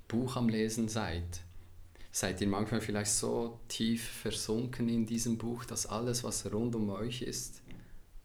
Buch 0.09 0.37
am 0.37 0.48
Lesen 0.48 0.88
seid. 0.88 1.42
Seid 2.12 2.40
ihr 2.40 2.48
manchmal 2.48 2.81
vielleicht 2.81 3.12
so 3.12 3.61
tief 3.68 4.05
versunken 4.05 4.88
in 4.88 5.07
diesem 5.07 5.38
Buch, 5.38 5.64
dass 5.64 5.87
alles, 5.87 6.24
was 6.24 6.50
rund 6.53 6.74
um 6.74 6.90
euch 6.90 7.22
ist, 7.22 7.62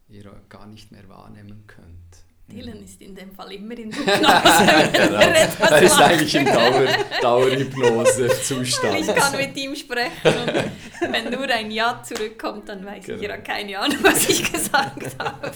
ihr 0.09 0.41
gar 0.49 0.65
nicht 0.65 0.91
mehr 0.91 1.07
wahrnehmen 1.07 1.65
könnt. 1.67 2.24
Dylan 2.47 2.83
ist 2.83 3.01
in 3.01 3.15
dem 3.15 3.31
Fall 3.31 3.51
immer 3.53 3.75
in 3.77 3.91
Hypnose. 3.91 4.19
wenn 4.21 4.91
Genau. 5.09 5.19
er 5.19 5.81
ist 5.81 5.99
eigentlich 5.99 6.35
im 6.35 6.45
Dauer, 6.45 6.85
Dauerhypnose-Zustand. 7.21 8.99
Ich 8.99 9.07
kann 9.15 9.35
mit 9.35 9.57
ihm 9.57 9.75
sprechen 9.75 10.11
und 10.23 11.11
wenn 11.11 11.31
nur 11.31 11.49
ein 11.49 11.71
Ja 11.71 12.01
zurückkommt, 12.03 12.69
dann 12.69 12.85
weiß 12.85 12.99
ich, 12.99 13.05
Genau. 13.07 13.23
er 13.23 13.33
hat 13.33 13.45
keine 13.45 13.79
Ahnung, 13.79 13.97
was 14.01 14.29
ich 14.29 14.51
gesagt 14.51 15.15
habe. 15.19 15.51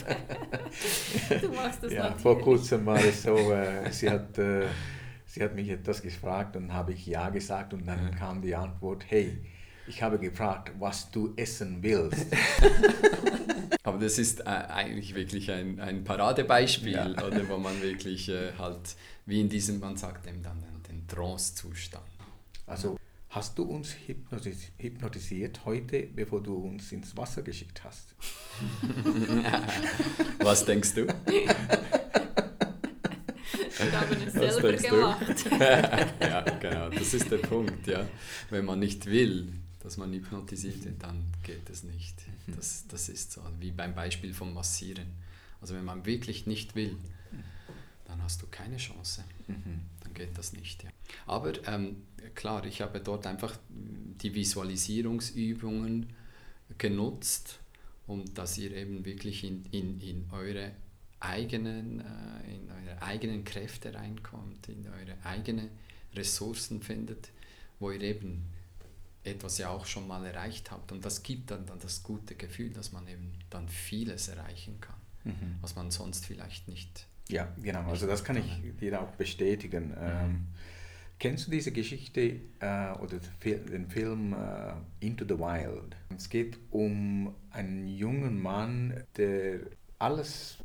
Du 1.41 1.49
machst 1.49 1.83
das 1.83 1.91
Ja, 1.93 2.03
natürlich. 2.03 2.21
vor 2.23 2.41
kurzem 2.41 2.85
war 2.85 2.97
es 3.03 3.21
so, 3.23 3.35
äh, 3.51 3.91
sie, 3.91 4.09
hat, 4.09 4.37
äh, 4.39 4.63
sie 5.25 5.43
hat 5.43 5.53
mich 5.55 5.69
etwas 5.69 6.01
gefragt 6.01 6.55
und 6.55 6.73
habe 6.73 6.93
ich 6.93 7.05
Ja 7.05 7.29
gesagt 7.29 7.73
und 7.73 7.87
dann 7.87 8.15
kam 8.17 8.41
die 8.41 8.55
Antwort, 8.55 9.03
hey, 9.07 9.37
ich 9.89 10.01
habe 10.03 10.19
gefragt, 10.19 10.71
was 10.79 11.09
du 11.11 11.33
essen 11.35 11.81
willst. 11.81 12.27
Aber 13.83 13.97
das 13.97 14.19
ist 14.19 14.41
äh, 14.41 14.43
eigentlich 14.43 15.15
wirklich 15.15 15.51
ein, 15.51 15.79
ein 15.79 16.03
Paradebeispiel, 16.03 16.93
Ja. 16.93 17.07
oder, 17.25 17.49
wo 17.49 17.57
man 17.57 17.81
wirklich 17.81 18.29
äh, 18.29 18.53
halt, 18.57 18.95
wie 19.25 19.41
in 19.41 19.49
diesem, 19.49 19.79
man 19.79 19.97
sagt 19.97 20.27
dem 20.27 20.43
dann 20.43 20.63
den 20.87 21.07
Trance-Zustand. 21.07 22.05
Also 22.67 22.97
hast 23.29 23.57
du 23.57 23.63
uns 23.63 23.95
hypnotis 24.05 24.71
hypnotisiert 24.77 25.65
heute, 25.65 26.03
bevor 26.03 26.41
du 26.43 26.53
uns 26.55 26.91
ins 26.91 27.17
Wasser 27.17 27.41
geschickt 27.41 27.81
hast? 27.83 28.13
Was 30.39 30.65
denkst 30.65 30.93
du? 30.93 31.07
Wir 33.77 33.91
haben 33.99 34.17
es 34.27 34.33
selber 34.33 34.73
gemacht. 34.73 35.45
ja, 36.21 36.41
genau, 36.59 36.89
das 36.89 37.13
ist 37.13 37.31
der 37.31 37.37
Punkt. 37.37 37.87
Ja. 37.87 38.05
Wenn 38.49 38.65
man 38.65 38.79
nicht 38.79 39.05
will, 39.05 39.53
dass 39.89 39.97
man 39.97 40.13
hypnotisiert 40.13 40.85
wird, 40.85 41.01
dann 41.01 41.23
geht 41.41 41.67
es 41.67 41.81
nicht. 41.81 42.13
Das, 42.45 42.85
das 42.89 43.09
ist 43.09 43.31
so, 43.31 43.41
wie 43.59 43.71
beim 43.71 43.95
Beispiel 43.95 44.35
vom 44.35 44.53
Massieren. 44.53 45.07
Also 45.61 45.73
wenn 45.73 45.83
man 45.83 46.05
wirklich 46.05 46.45
nicht 46.45 46.75
will, 46.75 46.95
dann 48.05 48.21
hast 48.21 48.39
du 48.43 48.45
keine 48.51 48.77
Chance. 48.77 49.23
Dann 49.47 50.13
geht 50.13 50.37
das 50.37 50.53
nicht. 50.53 50.83
Ja. 50.83 50.91
Aber 51.25 51.53
ähm, 51.67 52.03
klar, 52.35 52.67
ich 52.67 52.81
habe 52.81 52.99
dort 52.99 53.25
einfach 53.25 53.57
die 53.67 54.35
Visualisierungsübungen 54.35 56.13
genutzt, 56.77 57.57
um 58.05 58.31
dass 58.35 58.59
ihr 58.59 58.71
eben 58.75 59.05
wirklich 59.05 59.43
in, 59.43 59.65
in, 59.71 59.99
in 60.01 60.29
eure 60.31 60.71
eigenen, 61.19 62.01
äh, 62.01 62.55
in 62.55 62.69
eure 62.69 63.01
eigenen 63.01 63.43
Kräfte 63.43 63.95
reinkommt, 63.95 64.69
in 64.69 64.85
eure 64.85 65.17
eigenen 65.23 65.71
Ressourcen 66.13 66.83
findet, 66.83 67.31
wo 67.79 67.89
ihr 67.89 68.01
eben 68.01 68.45
etwas 69.23 69.57
ja 69.57 69.69
auch 69.69 69.85
schon 69.85 70.07
mal 70.07 70.25
erreicht 70.25 70.71
habt. 70.71 70.91
Und 70.91 71.03
das 71.03 71.23
gibt 71.23 71.51
dann, 71.51 71.65
dann 71.65 71.79
das 71.79 72.03
gute 72.03 72.35
Gefühl, 72.35 72.71
dass 72.71 72.91
man 72.91 73.07
eben 73.07 73.33
dann 73.49 73.67
vieles 73.67 74.27
erreichen 74.27 74.79
kann, 74.79 74.99
mhm. 75.23 75.57
was 75.61 75.75
man 75.75 75.91
sonst 75.91 76.25
vielleicht 76.25 76.67
nicht. 76.67 77.07
Ja, 77.29 77.53
genau. 77.61 77.87
Also 77.89 78.07
das 78.07 78.23
kann 78.23 78.37
ich 78.37 78.61
dir 78.79 79.01
auch 79.01 79.11
bestätigen. 79.11 79.89
Mhm. 79.89 79.95
Ähm, 79.99 80.47
kennst 81.19 81.47
du 81.47 81.51
diese 81.51 81.71
Geschichte 81.71 82.41
äh, 82.59 82.91
oder 82.99 83.19
den 83.43 83.89
Film 83.89 84.33
äh, 84.33 84.73
Into 84.99 85.25
the 85.25 85.37
Wild? 85.37 85.95
Es 86.15 86.29
geht 86.29 86.57
um 86.71 87.35
einen 87.51 87.87
jungen 87.87 88.41
Mann, 88.41 89.03
der 89.17 89.59
alles 89.99 90.57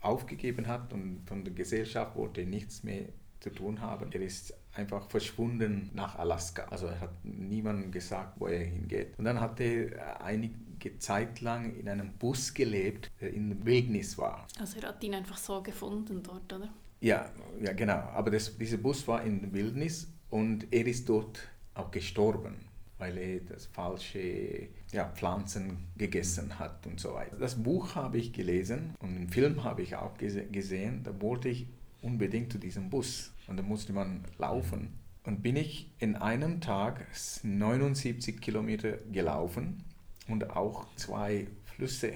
aufgegeben 0.00 0.66
hat 0.66 0.92
und 0.92 1.22
von 1.26 1.44
der 1.44 1.54
Gesellschaft 1.54 2.16
wollte 2.16 2.44
nichts 2.44 2.82
mehr 2.82 3.04
zu 3.38 3.50
tun 3.50 3.80
haben. 3.80 4.10
Er 4.12 4.20
ist 4.22 4.54
einfach 4.74 5.08
verschwunden 5.08 5.90
nach 5.94 6.18
Alaska. 6.18 6.64
Also 6.70 6.86
er 6.86 7.00
hat 7.00 7.24
niemandem 7.24 7.90
gesagt, 7.90 8.40
wo 8.40 8.46
er 8.46 8.64
hingeht. 8.64 9.18
Und 9.18 9.24
dann 9.24 9.40
hat 9.40 9.60
er 9.60 10.22
einige 10.22 10.98
Zeit 10.98 11.40
lang 11.40 11.76
in 11.76 11.88
einem 11.88 12.12
Bus 12.12 12.54
gelebt, 12.54 13.10
der 13.20 13.32
in 13.32 13.50
der 13.50 13.64
Wildnis 13.64 14.16
war. 14.18 14.46
Also 14.58 14.80
er 14.80 14.88
hat 14.88 15.02
ihn 15.04 15.14
einfach 15.14 15.36
so 15.36 15.62
gefunden 15.62 16.22
dort, 16.22 16.52
oder? 16.52 16.68
Ja, 17.00 17.30
ja 17.60 17.72
genau. 17.72 17.98
Aber 18.14 18.30
das, 18.30 18.56
dieser 18.56 18.78
Bus 18.78 19.06
war 19.06 19.22
in 19.22 19.40
der 19.40 19.52
Wildnis 19.52 20.08
und 20.30 20.66
er 20.72 20.86
ist 20.86 21.08
dort 21.08 21.40
auch 21.74 21.90
gestorben 21.90 22.72
weil 23.02 23.18
er 23.18 23.40
das 23.40 23.66
falsche 23.66 24.68
ja, 24.92 25.08
Pflanzen 25.08 25.88
gegessen 25.96 26.60
hat 26.60 26.86
und 26.86 27.00
so 27.00 27.14
weiter. 27.14 27.36
Das 27.36 27.60
Buch 27.60 27.96
habe 27.96 28.16
ich 28.18 28.32
gelesen 28.32 28.94
und 29.00 29.16
den 29.16 29.28
Film 29.28 29.64
habe 29.64 29.82
ich 29.82 29.96
auch 29.96 30.16
gese 30.18 30.44
gesehen. 30.44 31.02
Da 31.02 31.20
wollte 31.20 31.48
ich 31.48 31.66
unbedingt 32.02 32.52
zu 32.52 32.58
diesem 32.58 32.90
Bus 32.90 33.32
und 33.46 33.56
da 33.56 33.62
musste 33.62 33.92
man 33.92 34.24
laufen. 34.38 34.98
Und 35.24 35.42
bin 35.42 35.56
ich 35.56 35.90
in 35.98 36.16
einem 36.16 36.60
Tag 36.60 37.06
79 37.44 38.40
Kilometer 38.40 38.98
gelaufen 39.12 39.84
und 40.26 40.50
auch 40.50 40.86
zwei 40.96 41.46
Flüsse 41.64 42.14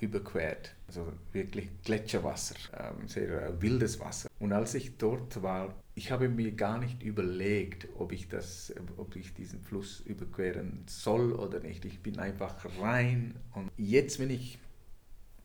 überquert. 0.00 0.74
Also 0.86 1.12
wirklich 1.32 1.68
Gletscherwasser, 1.82 2.54
ähm, 2.78 3.08
sehr 3.08 3.60
wildes 3.60 3.98
Wasser. 3.98 4.28
Und 4.38 4.52
als 4.52 4.74
ich 4.74 4.96
dort 4.98 5.42
war, 5.42 5.74
ich 5.94 6.10
habe 6.12 6.28
mir 6.28 6.52
gar 6.52 6.78
nicht 6.78 7.02
überlegt, 7.02 7.88
ob 7.96 8.12
ich, 8.12 8.28
das, 8.28 8.72
ob 8.96 9.16
ich 9.16 9.34
diesen 9.34 9.60
Fluss 9.60 10.00
überqueren 10.00 10.84
soll 10.86 11.32
oder 11.32 11.60
nicht. 11.60 11.84
Ich 11.84 12.00
bin 12.00 12.18
einfach 12.18 12.64
rein 12.80 13.34
und 13.54 13.70
jetzt, 13.76 14.18
wenn 14.18 14.30
ich 14.30 14.58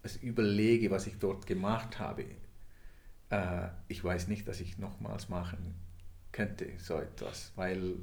es 0.04 0.18
überlege, 0.18 0.92
was 0.92 1.08
ich 1.08 1.18
dort 1.20 1.46
gemacht 1.46 2.00
habe, 2.00 2.26
äh, 3.30 3.68
ich 3.88 4.04
weiß 4.04 4.28
nicht, 4.28 4.48
dass 4.48 4.60
ich 4.60 4.78
nochmals 4.78 5.30
machen 5.30 5.76
könnte, 6.32 6.68
so 6.78 6.98
etwas, 6.98 7.52
weil 7.56 7.96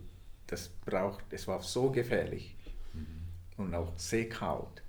das 0.46 0.68
braucht, 0.68 1.24
es 1.30 1.48
war 1.48 1.60
so 1.62 1.90
gefährlich 1.90 2.56
mhm. 2.92 3.06
und 3.56 3.74
auch 3.74 3.96
sehr 3.98 4.28
kalt. 4.28 4.82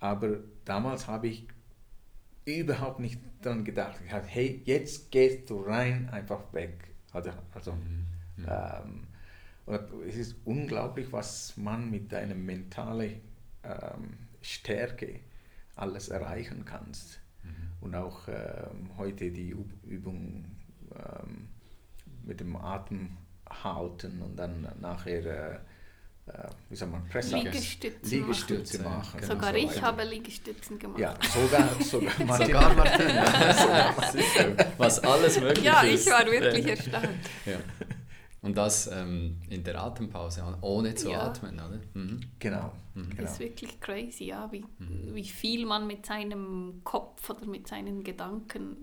Aber 0.00 0.38
damals 0.64 1.06
habe 1.06 1.28
ich 1.28 1.46
überhaupt 2.44 2.98
nicht 2.98 3.20
daran 3.40 3.64
gedacht. 3.64 4.00
Ich 4.04 4.12
habe, 4.12 4.26
hey, 4.26 4.62
jetzt 4.64 5.10
gehst 5.10 5.48
du 5.48 5.60
rein, 5.60 6.08
einfach 6.10 6.52
weg. 6.52 6.88
Also, 7.12 7.30
also 7.54 7.72
mhm. 7.72 8.46
ähm, 8.48 9.06
es 10.08 10.16
ist 10.16 10.36
unglaublich, 10.44 11.12
was 11.12 11.56
man 11.56 11.90
mit 11.90 12.10
deiner 12.10 12.34
mentalen 12.34 13.20
ähm, 13.62 14.18
Stärke 14.40 15.20
alles 15.76 16.08
erreichen 16.08 16.64
kannst. 16.64 17.20
Und 17.82 17.94
auch 17.94 18.28
ähm, 18.28 18.90
heute 18.96 19.30
die 19.30 19.54
Übung 19.84 20.46
ähm, 20.94 21.48
mit 22.24 22.40
dem 22.40 22.56
Atem 22.56 23.18
halten 23.50 24.22
und 24.22 24.36
dann 24.36 24.66
nachher 24.80 25.54
äh, 25.54 25.58
äh, 26.26 26.32
wie 26.70 26.76
soll 26.76 26.86
man, 26.86 27.04
Press 27.08 27.32
Liegestützen, 27.32 28.20
Liegestütze 28.20 28.82
machen. 28.82 28.98
machen. 28.98 29.20
Genau. 29.20 29.34
Sogar 29.34 29.50
so 29.50 29.56
ich 29.56 29.82
habe 29.82 30.04
Liegestützen 30.04 30.78
gemacht. 30.78 31.00
Ja, 31.00 31.14
sogar, 31.34 31.68
sogar 31.82 32.12
Martin. 32.26 32.46
sogar 32.46 32.74
Martin. 32.76 34.56
Was 34.78 35.00
alles 35.00 35.40
möglich 35.40 35.64
ja, 35.64 35.80
ist. 35.82 36.06
Ja, 36.06 36.20
ich 36.20 36.26
war 36.26 36.32
wirklich 36.32 36.66
erstaunt. 36.68 37.08
Ja. 37.44 37.56
Und 38.42 38.56
das 38.56 38.88
ähm, 38.88 39.38
in 39.48 39.62
der 39.62 39.80
Atempause, 39.80 40.42
ohne 40.62 40.96
zu 40.96 41.10
ja. 41.10 41.22
atmen, 41.22 41.54
oder? 41.54 41.80
Mhm. 41.94 42.20
Genau. 42.40 42.72
Mhm. 42.94 43.10
genau. 43.10 43.22
Das 43.22 43.34
ist 43.34 43.40
wirklich 43.40 43.80
crazy, 43.80 44.24
ja, 44.24 44.50
wie, 44.50 44.64
mhm. 44.78 45.14
wie 45.14 45.24
viel 45.24 45.64
man 45.64 45.86
mit 45.86 46.04
seinem 46.04 46.80
Kopf 46.82 47.30
oder 47.30 47.46
mit 47.46 47.68
seinen 47.68 48.02
Gedanken, 48.02 48.76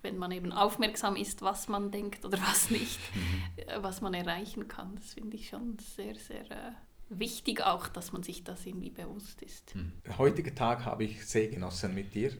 wenn 0.00 0.16
man 0.16 0.32
eben 0.32 0.50
aufmerksam 0.50 1.16
ist, 1.16 1.42
was 1.42 1.68
man 1.68 1.90
denkt 1.90 2.24
oder 2.24 2.38
was 2.40 2.70
nicht, 2.70 2.98
mhm. 3.14 3.42
Äh, 3.66 3.82
was 3.82 4.00
man 4.00 4.14
erreichen 4.14 4.66
kann. 4.66 4.96
Das 4.96 5.12
finde 5.12 5.36
ich 5.36 5.48
schon 5.48 5.76
sehr, 5.78 6.14
sehr 6.14 6.50
äh, 6.50 6.72
wichtig 7.10 7.62
auch, 7.62 7.88
dass 7.88 8.12
man 8.12 8.22
sich 8.22 8.44
das 8.44 8.64
irgendwie 8.64 8.90
bewusst 8.90 9.42
ist. 9.42 9.74
Mhm. 9.74 9.92
Heutige 10.16 10.54
Tag 10.54 10.86
habe 10.86 11.04
ich 11.04 11.26
sehr 11.26 11.48
genossen 11.48 11.94
mit 11.94 12.14
dir. 12.14 12.32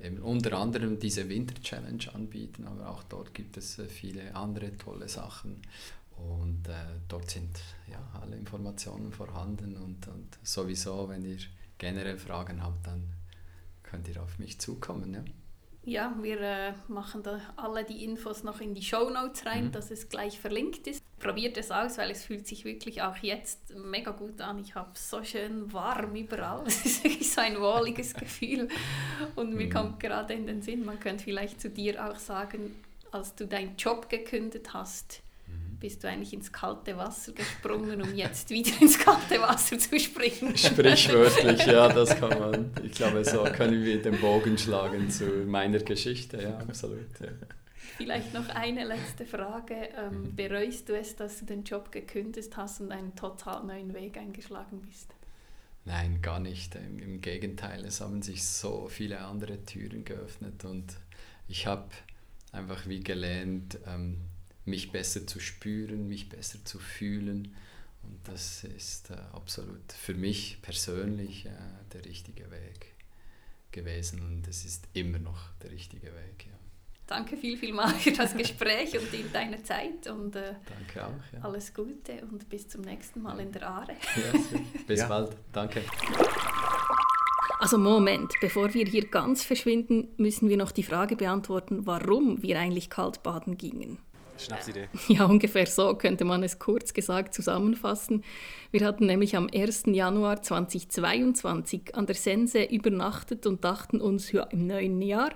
eben 0.00 0.18
unter 0.18 0.58
anderem 0.58 0.98
diese 0.98 1.28
Winter 1.28 1.60
Challenge 1.60 2.04
anbieten, 2.14 2.66
aber 2.66 2.90
auch 2.90 3.02
dort 3.04 3.34
gibt 3.34 3.56
es 3.56 3.78
äh, 3.78 3.86
viele 3.86 4.34
andere 4.34 4.76
tolle 4.76 5.08
Sachen. 5.08 5.62
Und 6.16 6.68
äh, 6.68 6.72
dort 7.06 7.30
sind 7.30 7.60
ja 7.90 8.00
alle 8.20 8.36
Informationen 8.36 9.12
vorhanden 9.12 9.76
und, 9.76 10.08
und 10.08 10.38
sowieso, 10.42 11.08
wenn 11.08 11.24
ihr 11.24 11.38
generell 11.78 12.18
Fragen 12.18 12.62
habt, 12.62 12.86
dann 12.86 13.14
könnt 13.84 14.08
ihr 14.08 14.22
auf 14.22 14.38
mich 14.38 14.60
zukommen. 14.60 15.14
Ja, 15.14 15.24
ja 15.84 16.14
wir 16.20 16.40
äh, 16.40 16.72
machen 16.88 17.22
da 17.22 17.40
alle 17.56 17.84
die 17.84 18.04
Infos 18.04 18.42
noch 18.42 18.60
in 18.60 18.74
die 18.74 18.82
Show 18.82 19.10
Notes 19.10 19.46
rein, 19.46 19.66
mhm. 19.66 19.72
dass 19.72 19.90
es 19.90 20.08
gleich 20.08 20.38
verlinkt 20.38 20.86
ist. 20.86 21.02
Probiert 21.18 21.56
es 21.56 21.70
aus, 21.70 21.98
weil 21.98 22.10
es 22.10 22.24
fühlt 22.24 22.46
sich 22.46 22.64
wirklich 22.64 23.02
auch 23.02 23.16
jetzt 23.16 23.74
mega 23.74 24.12
gut 24.12 24.40
an. 24.40 24.58
Ich 24.58 24.74
habe 24.74 24.90
so 24.94 25.22
schön 25.24 25.72
warm 25.72 26.14
überall. 26.14 26.62
Es 26.66 26.84
ist 26.84 27.04
wirklich 27.04 27.32
so 27.32 27.40
ein 27.40 27.60
wohliges 27.60 28.14
Gefühl. 28.14 28.68
Und 29.34 29.54
mir 29.54 29.66
mhm. 29.66 29.72
kommt 29.72 30.00
gerade 30.00 30.34
in 30.34 30.46
den 30.46 30.62
Sinn, 30.62 30.84
man 30.84 31.00
könnte 31.00 31.24
vielleicht 31.24 31.60
zu 31.60 31.70
dir 31.70 32.08
auch 32.08 32.18
sagen, 32.18 32.76
als 33.10 33.34
du 33.34 33.46
deinen 33.46 33.76
Job 33.76 34.08
gekündigt 34.08 34.72
hast, 34.74 35.22
bist 35.80 36.02
du 36.02 36.08
eigentlich 36.08 36.32
ins 36.32 36.52
kalte 36.52 36.96
Wasser 36.96 37.32
gesprungen, 37.32 38.02
um 38.02 38.14
jetzt 38.14 38.50
wieder 38.50 38.70
ins 38.80 38.98
kalte 38.98 39.40
Wasser 39.40 39.78
zu 39.78 39.98
springen. 39.98 40.56
Sprichwörtlich, 40.56 41.66
ja, 41.66 41.88
das 41.92 42.18
kann 42.18 42.38
man. 42.38 42.70
Ich 42.82 42.92
glaube, 42.92 43.24
so 43.24 43.44
können 43.44 43.84
wir 43.84 44.02
den 44.02 44.20
Bogen 44.20 44.58
schlagen 44.58 45.10
zu 45.10 45.24
meiner 45.46 45.78
Geschichte, 45.78 46.42
ja, 46.42 46.58
absolut. 46.58 47.20
Ja. 47.20 47.28
Vielleicht 47.96 48.32
noch 48.32 48.48
eine 48.50 48.84
letzte 48.84 49.26
Frage. 49.26 49.74
Ähm, 49.96 50.22
mhm. 50.22 50.36
bereust 50.36 50.88
du 50.88 50.96
es, 50.96 51.16
dass 51.16 51.40
du 51.40 51.46
den 51.46 51.64
Job 51.64 51.90
gekündigt 51.90 52.56
hast 52.56 52.80
und 52.80 52.92
einen 52.92 53.14
total 53.16 53.64
neuen 53.64 53.92
Weg 53.92 54.16
eingeschlagen 54.18 54.82
bist? 54.82 55.14
Nein, 55.84 56.20
gar 56.22 56.38
nicht. 56.38 56.74
Im 56.74 57.20
Gegenteil, 57.20 57.84
es 57.84 58.00
haben 58.00 58.22
sich 58.22 58.44
so 58.44 58.88
viele 58.88 59.20
andere 59.20 59.64
Türen 59.64 60.04
geöffnet 60.04 60.64
und 60.64 60.96
ich 61.48 61.66
habe 61.66 61.88
einfach 62.52 62.86
wie 62.86 63.00
gelernt, 63.00 63.78
ähm, 63.86 64.18
mich 64.68 64.92
besser 64.92 65.26
zu 65.26 65.40
spüren, 65.40 66.08
mich 66.08 66.28
besser 66.28 66.64
zu 66.64 66.78
fühlen. 66.78 67.54
Und 68.02 68.18
das 68.24 68.64
ist 68.64 69.10
äh, 69.10 69.14
absolut 69.32 69.92
für 69.92 70.14
mich 70.14 70.58
persönlich 70.62 71.46
äh, 71.46 71.50
der 71.92 72.04
richtige 72.04 72.50
Weg 72.50 72.94
gewesen 73.70 74.20
und 74.22 74.48
es 74.48 74.64
ist 74.64 74.88
immer 74.94 75.18
noch 75.18 75.50
der 75.62 75.70
richtige 75.70 76.06
Weg. 76.06 76.46
Ja. 76.46 76.52
Danke 77.06 77.36
viel, 77.36 77.56
viel 77.56 77.72
mal 77.72 77.88
für 77.94 78.12
das 78.12 78.36
Gespräch 78.36 78.96
und 78.98 79.08
deine 79.32 79.62
Zeit 79.62 80.06
und 80.08 80.36
äh, 80.36 80.54
Danke 80.66 81.06
auch, 81.06 81.32
ja. 81.32 81.40
alles 81.40 81.72
Gute 81.72 82.22
und 82.30 82.48
bis 82.48 82.68
zum 82.68 82.82
nächsten 82.82 83.22
Mal 83.22 83.40
in 83.40 83.52
der 83.52 83.68
Aare. 83.68 83.92
Ja, 83.92 84.40
bis 84.86 85.00
ja. 85.00 85.08
bald, 85.08 85.36
danke. 85.52 85.82
Also 87.60 87.76
Moment, 87.76 88.32
bevor 88.40 88.72
wir 88.72 88.84
hier 88.84 89.08
ganz 89.08 89.42
verschwinden, 89.42 90.08
müssen 90.16 90.48
wir 90.48 90.56
noch 90.56 90.70
die 90.70 90.82
Frage 90.82 91.16
beantworten, 91.16 91.86
warum 91.86 92.42
wir 92.42 92.58
eigentlich 92.58 92.88
kalt 92.88 93.22
baden 93.22 93.58
gingen. 93.58 93.98
Schnapsidee. 94.38 94.88
Ja, 95.08 95.24
ungefähr 95.24 95.66
so 95.66 95.94
könnte 95.94 96.24
man 96.24 96.42
es 96.42 96.58
kurz 96.58 96.92
gesagt 96.92 97.34
zusammenfassen. 97.34 98.24
Wir 98.70 98.84
hatten 98.86 99.06
nämlich 99.06 99.36
am 99.36 99.48
1. 99.52 99.84
Januar 99.86 100.42
2022 100.42 101.94
an 101.94 102.06
der 102.06 102.14
Sense 102.14 102.62
übernachtet 102.64 103.46
und 103.46 103.64
dachten 103.64 104.00
uns, 104.00 104.32
ja, 104.32 104.42
im 104.44 104.66
neuen 104.66 105.00
Jahr, 105.00 105.30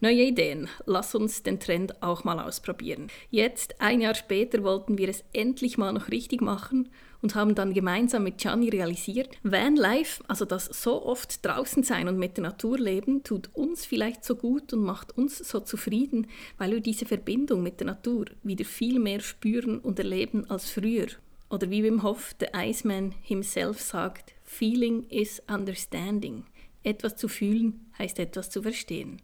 neue 0.00 0.22
Ideen, 0.24 0.68
lass 0.86 1.14
uns 1.14 1.42
den 1.42 1.58
Trend 1.58 2.02
auch 2.02 2.24
mal 2.24 2.38
ausprobieren. 2.38 3.08
Jetzt, 3.30 3.80
ein 3.80 4.00
Jahr 4.00 4.14
später, 4.14 4.62
wollten 4.62 4.98
wir 4.98 5.08
es 5.08 5.24
endlich 5.32 5.78
mal 5.78 5.92
noch 5.92 6.08
richtig 6.10 6.40
machen 6.40 6.88
und 7.22 7.34
haben 7.34 7.54
dann 7.54 7.74
gemeinsam 7.74 8.24
mit 8.24 8.38
Gianni 8.38 8.68
realisiert, 8.68 9.30
Vanlife, 9.42 10.22
also 10.28 10.44
das 10.44 10.66
so 10.66 11.04
oft 11.04 11.44
draußen 11.44 11.82
sein 11.82 12.08
und 12.08 12.18
mit 12.18 12.36
der 12.36 12.44
Natur 12.44 12.78
leben, 12.78 13.24
tut 13.24 13.50
uns 13.54 13.84
vielleicht 13.84 14.24
so 14.24 14.36
gut 14.36 14.72
und 14.72 14.82
macht 14.82 15.16
uns 15.16 15.38
so 15.38 15.60
zufrieden, 15.60 16.28
weil 16.58 16.72
wir 16.72 16.80
diese 16.80 17.06
Verbindung 17.06 17.62
mit 17.62 17.80
der 17.80 17.88
Natur 17.88 18.26
wieder 18.42 18.64
viel 18.64 18.98
mehr 18.98 19.20
spüren 19.20 19.78
und 19.78 19.98
erleben 19.98 20.48
als 20.48 20.70
früher. 20.70 21.08
Oder 21.50 21.70
wie 21.70 21.82
Wim 21.82 22.02
Hof, 22.02 22.34
der 22.34 22.50
Iceman 22.54 23.14
himself 23.22 23.80
sagt, 23.80 24.34
Feeling 24.44 25.06
is 25.08 25.42
understanding. 25.48 26.44
Etwas 26.82 27.16
zu 27.16 27.28
fühlen 27.28 27.86
heißt 27.98 28.18
etwas 28.18 28.50
zu 28.50 28.62
verstehen. 28.62 29.20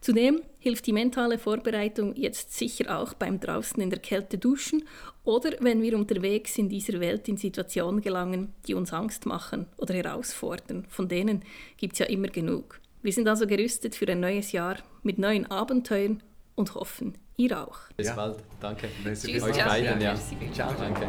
Zudem 0.00 0.42
hilft 0.58 0.86
die 0.86 0.92
mentale 0.92 1.38
Vorbereitung 1.38 2.14
jetzt 2.16 2.52
sicher 2.52 2.98
auch 2.98 3.14
beim 3.14 3.40
draußen 3.40 3.80
in 3.82 3.90
der 3.90 3.98
Kälte 3.98 4.38
duschen 4.38 4.84
oder 5.28 5.50
wenn 5.60 5.82
wir 5.82 5.94
unterwegs 5.94 6.56
in 6.56 6.70
dieser 6.70 7.00
Welt 7.00 7.28
in 7.28 7.36
Situationen 7.36 8.00
gelangen, 8.00 8.54
die 8.66 8.72
uns 8.72 8.94
Angst 8.94 9.26
machen 9.26 9.66
oder 9.76 9.92
herausfordern. 9.92 10.86
Von 10.88 11.06
denen 11.06 11.42
gibt 11.76 11.92
es 11.92 11.98
ja 11.98 12.06
immer 12.06 12.28
genug. 12.28 12.80
Wir 13.02 13.12
sind 13.12 13.28
also 13.28 13.46
gerüstet 13.46 13.94
für 13.94 14.08
ein 14.08 14.20
neues 14.20 14.52
Jahr 14.52 14.78
mit 15.02 15.18
neuen 15.18 15.44
Abenteuern 15.50 16.22
und 16.54 16.74
hoffen, 16.74 17.18
ihr 17.36 17.60
auch. 17.60 17.78
Bis 17.94 18.06
ja. 18.06 18.14
bald. 18.14 18.38
Danke. 18.58 18.88
Tschüss, 19.04 19.42
Euch 19.42 19.62
beiden. 19.62 20.00
Ja. 20.00 20.14
Ciao. 20.54 20.72
Danke. 20.78 21.06